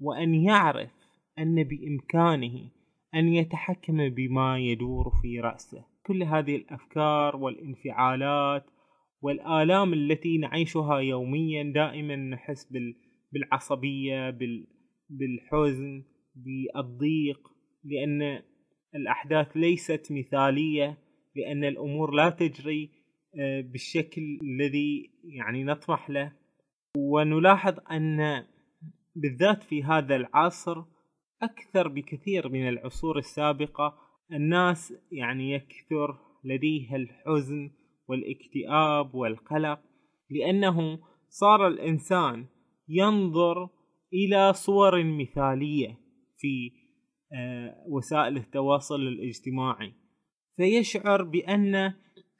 [0.00, 0.90] وأن يعرف
[1.38, 2.70] أن بإمكانه
[3.14, 5.84] أن يتحكم بما يدور في رأسه.
[6.06, 8.64] كل هذه الأفكار والانفعالات
[9.22, 12.72] والآلام التي نعيشها يوميا دائما نحس
[13.32, 14.36] بالعصبية
[15.10, 17.48] بالحزن بالضيق
[17.84, 18.42] لأن
[18.94, 20.98] الأحداث ليست مثالية
[21.36, 22.90] لأن الأمور لا تجري
[23.72, 26.32] بالشكل الذي يعني نطمح له.
[26.96, 28.44] ونلاحظ أن
[29.16, 30.84] بالذات في هذا العصر
[31.42, 33.98] أكثر بكثير من العصور السابقة
[34.32, 37.70] الناس يعني يكثر لديها الحزن
[38.08, 39.80] والاكتئاب والقلق
[40.30, 40.98] لأنه
[41.28, 42.46] صار الإنسان
[42.88, 43.68] ينظر
[44.12, 45.98] إلى صور مثالية
[46.38, 46.72] في
[47.32, 49.92] آه، وسائل التواصل الاجتماعي.
[50.56, 51.94] فيشعر بأن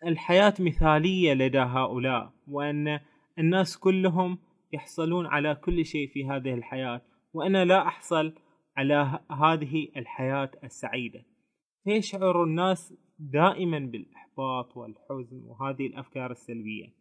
[0.07, 3.01] الحياة مثالية لدى هؤلاء وأن
[3.39, 4.39] الناس كلهم
[4.73, 7.03] يحصلون على كل شيء في هذه الحياة
[7.33, 8.35] وأنا لا أحصل
[8.77, 11.25] على هذه الحياة السعيدة.
[11.85, 16.95] فيشعر الناس دائما بالإحباط والحزن وهذه الأفكار السلبية.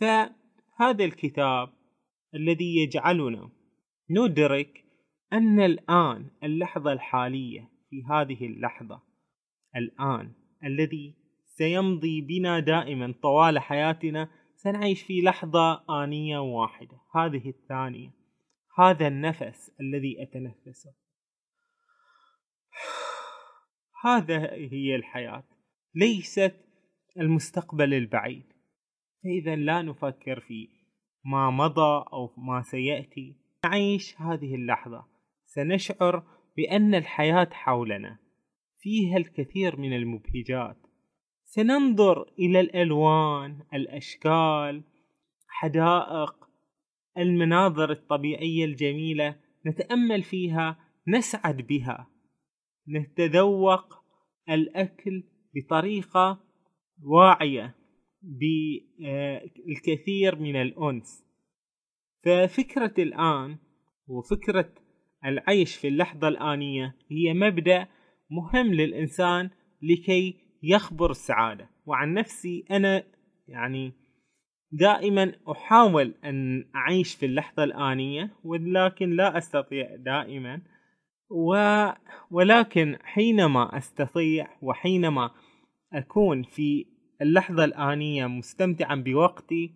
[0.00, 1.68] فهذا الكتاب
[2.34, 3.50] الذي يجعلنا
[4.10, 4.84] ندرك
[5.32, 9.02] أن الآن اللحظة الحالية في هذه اللحظة
[9.76, 10.32] الآن
[10.64, 11.14] الذي
[11.58, 17.00] سيمضي بنا دائما طوال حياتنا سنعيش في لحظة آنية واحدة.
[17.14, 18.10] هذه الثانية.
[18.78, 20.94] هذا النفس الذي أتنفسه.
[24.04, 25.44] هذا هي الحياة.
[25.94, 26.54] ليست
[27.18, 28.46] المستقبل البعيد.
[29.22, 30.68] فإذا لا نفكر في
[31.24, 33.36] ما مضى أو ما سيأتي.
[33.64, 35.06] نعيش هذه اللحظة.
[35.46, 36.22] سنشعر
[36.56, 38.18] بأن الحياة حولنا.
[38.80, 40.83] فيها الكثير من المبهجات.
[41.54, 44.84] سننظر إلى الألوان الأشكال
[45.48, 46.34] حدائق
[47.18, 49.36] المناظر الطبيعية الجميلة
[49.66, 50.78] نتأمل فيها
[51.08, 52.10] نسعد بها.
[52.88, 53.94] نتذوق
[54.50, 55.24] الأكل
[55.54, 56.40] بطريقة
[57.02, 57.74] واعية
[59.62, 61.24] بالكثير من الأنس.
[62.24, 63.58] ففكرة الآن
[64.06, 64.74] وفكرة
[65.24, 67.88] العيش في اللحظة الآنية هي مبدأ
[68.30, 69.50] مهم للإنسان
[69.82, 71.70] لكي يخبر السعادة.
[71.86, 73.02] وعن نفسي أنا
[73.48, 73.92] يعني
[74.72, 80.62] دائما أحاول أن أعيش في اللحظة الآنية ولكن لا أستطيع دائما.
[81.30, 81.56] و...
[82.30, 85.30] ولكن حينما أستطيع وحينما
[85.92, 86.86] أكون في
[87.22, 89.74] اللحظة الآنية مستمتعا بوقتي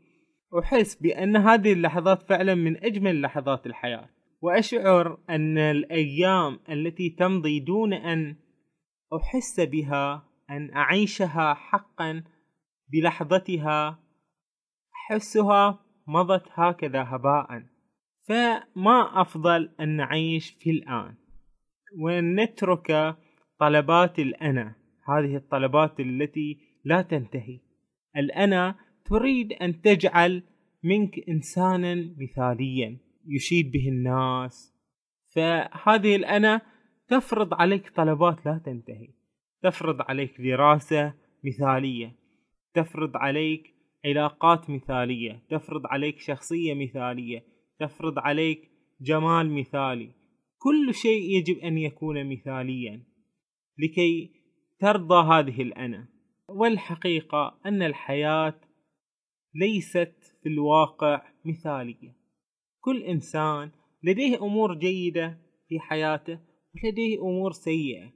[0.58, 4.08] أحس بأن هذه اللحظات فعلا من أجمل لحظات الحياة.
[4.40, 8.36] وأشعر أن الأيام التي تمضي دون أن
[9.16, 12.24] أحس بها أن أعيشها حقا
[12.92, 13.98] بلحظتها
[14.94, 17.62] أحسها مضت هكذا هباء.
[18.28, 21.14] فما أفضل أن نعيش في الآن؟
[21.98, 23.16] ونترك
[23.58, 24.74] طلبات الأنا
[25.08, 27.60] هذه الطلبات التي لا تنتهي.
[28.16, 30.42] الأنا تريد أن تجعل
[30.84, 34.74] منك إنسانا مثاليا يشيد به الناس.
[35.34, 36.60] فهذه الأنا
[37.08, 39.17] تفرض عليك طلبات لا تنتهي.
[39.62, 41.14] تفرض عليك دراسة
[41.44, 42.16] مثالية
[42.74, 43.74] تفرض عليك
[44.04, 47.44] علاقات مثالية تفرض عليك شخصية مثالية
[47.78, 48.70] تفرض عليك
[49.00, 50.10] جمال مثالي.
[50.58, 53.04] كل شيء يجب أن يكون مثاليا
[53.78, 54.30] لكي
[54.80, 56.08] ترضى هذه الأنا.
[56.48, 58.60] والحقيقة أن الحياة
[59.54, 62.16] ليست في الواقع مثالية.
[62.80, 63.70] كل إنسان
[64.02, 66.40] لديه أمور جيدة في حياته
[66.74, 68.12] ولديه أمور سيئة.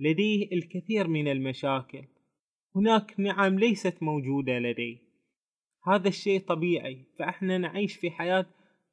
[0.00, 2.04] لديه الكثير من المشاكل.
[2.76, 4.98] هناك نعم ليست موجودة لديه.
[5.86, 8.46] هذا الشيء طبيعي فإحنا نعيش في حياة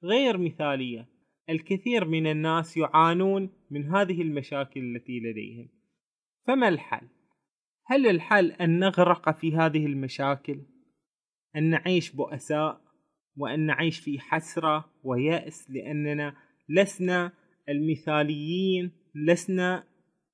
[0.04, 1.10] غير مثالية.
[1.50, 5.70] الكثير من الناس يعانون من هذه المشاكل التي لديهم.
[6.48, 7.08] فما الحل؟
[7.86, 10.62] هل الحل أن نغرق في هذه المشاكل؟
[11.56, 12.82] أن نعيش بؤساء؟
[13.38, 16.36] وأن نعيش في حسرة ويأس لأننا
[16.70, 17.32] لسنا
[17.70, 19.84] المثاليين لسنا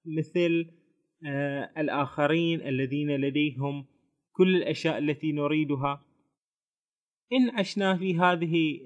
[0.06, 0.66] مثل
[1.28, 3.86] آه الآخرين الذين لديهم
[4.32, 6.06] كل الأشياء التي نريدها.
[7.34, 8.80] إن عشنا في هذه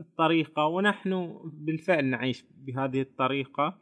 [0.00, 3.78] الطريقة ونحن بالفعل نعيش بهذه الطريقة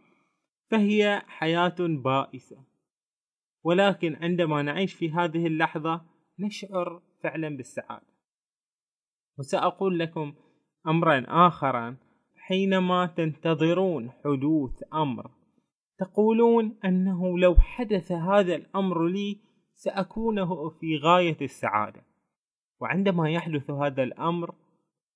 [0.71, 2.65] فهي حياة بائسة.
[3.65, 6.05] ولكن عندما نعيش في هذه اللحظة
[6.39, 8.07] نشعر فعلا بالسعادة.
[9.39, 10.35] وسأقول لكم
[10.87, 11.97] أمرا آخرا
[12.37, 15.38] حينما تنتظرون حدوث أمر
[15.99, 19.39] تقولون أنه لو حدث هذا الأمر لي
[19.75, 20.47] سأكون
[20.81, 22.03] في غاية السعادة.
[22.81, 24.55] وعندما يحدث هذا الأمر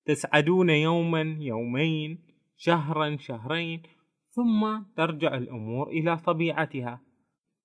[0.05, 2.19] تسعدون يوما يومين
[2.57, 3.81] شهرا شهرين
[4.29, 7.01] ثم ترجع الأمور إلى طبيعتها.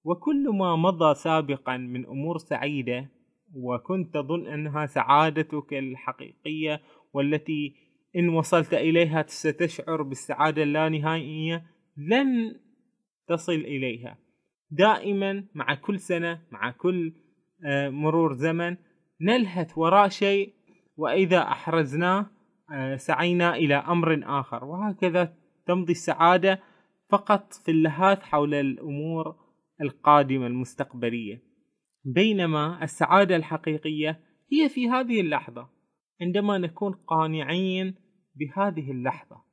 [0.04, 3.10] وكل ما مضى سابقا من أمور سعيدة
[3.54, 6.80] وكنت تظن أنها سعادتك الحقيقية
[7.12, 7.74] والتي
[8.16, 11.64] إن وصلت إليها ستشعر بالسعادة اللانهائية
[11.96, 12.54] لن
[13.28, 14.18] تصل إليها.
[14.70, 17.12] دائما مع كل سنة مع كل
[17.66, 18.76] آه، مرور زمن
[19.20, 20.54] نلهث وراء شيء
[20.96, 22.26] وإذا أحرزناه
[22.74, 24.64] آه، سعينا إلى أمر آخر.
[24.64, 25.34] وهكذا
[25.66, 26.60] تمضي السعادة
[27.10, 29.36] فقط في اللهاث حول الأمور
[29.80, 31.42] القادمة المستقبلية.
[32.04, 34.20] بينما السعادة الحقيقية
[34.52, 35.68] هي في هذه اللحظة.
[36.20, 37.94] عندما نكون قانعين
[38.34, 39.44] بهذه اللحظة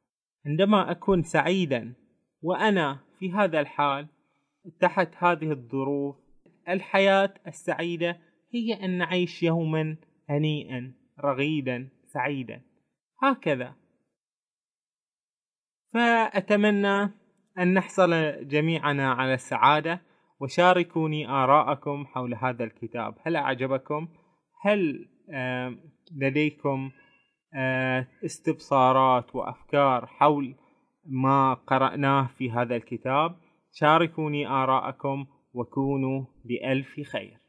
[0.45, 1.95] عندما أكون سعيدا
[2.41, 4.07] وأنا في هذا الحال
[4.79, 6.15] تحت هذه الظروف
[6.69, 8.17] الحياة السعيدة
[8.53, 9.97] هي أن نعيش يوما
[10.29, 12.61] هنيئا رغيدا سعيدا.
[13.23, 13.75] هكذا.
[15.93, 17.03] فأتمنى
[17.59, 18.11] أن نحصل
[18.47, 20.01] جميعنا على السعادة
[20.39, 23.15] وشاركوني آراءكم حول هذا الكتاب.
[23.21, 24.07] هل أعجبكم؟
[24.61, 25.09] هل
[26.11, 26.91] لديكم
[28.25, 30.55] استبصارات وأفكار حول
[31.05, 33.35] ما قرأناه في هذا الكتاب.
[33.71, 37.44] شاركوني آراءكم وكونوا بألف خير.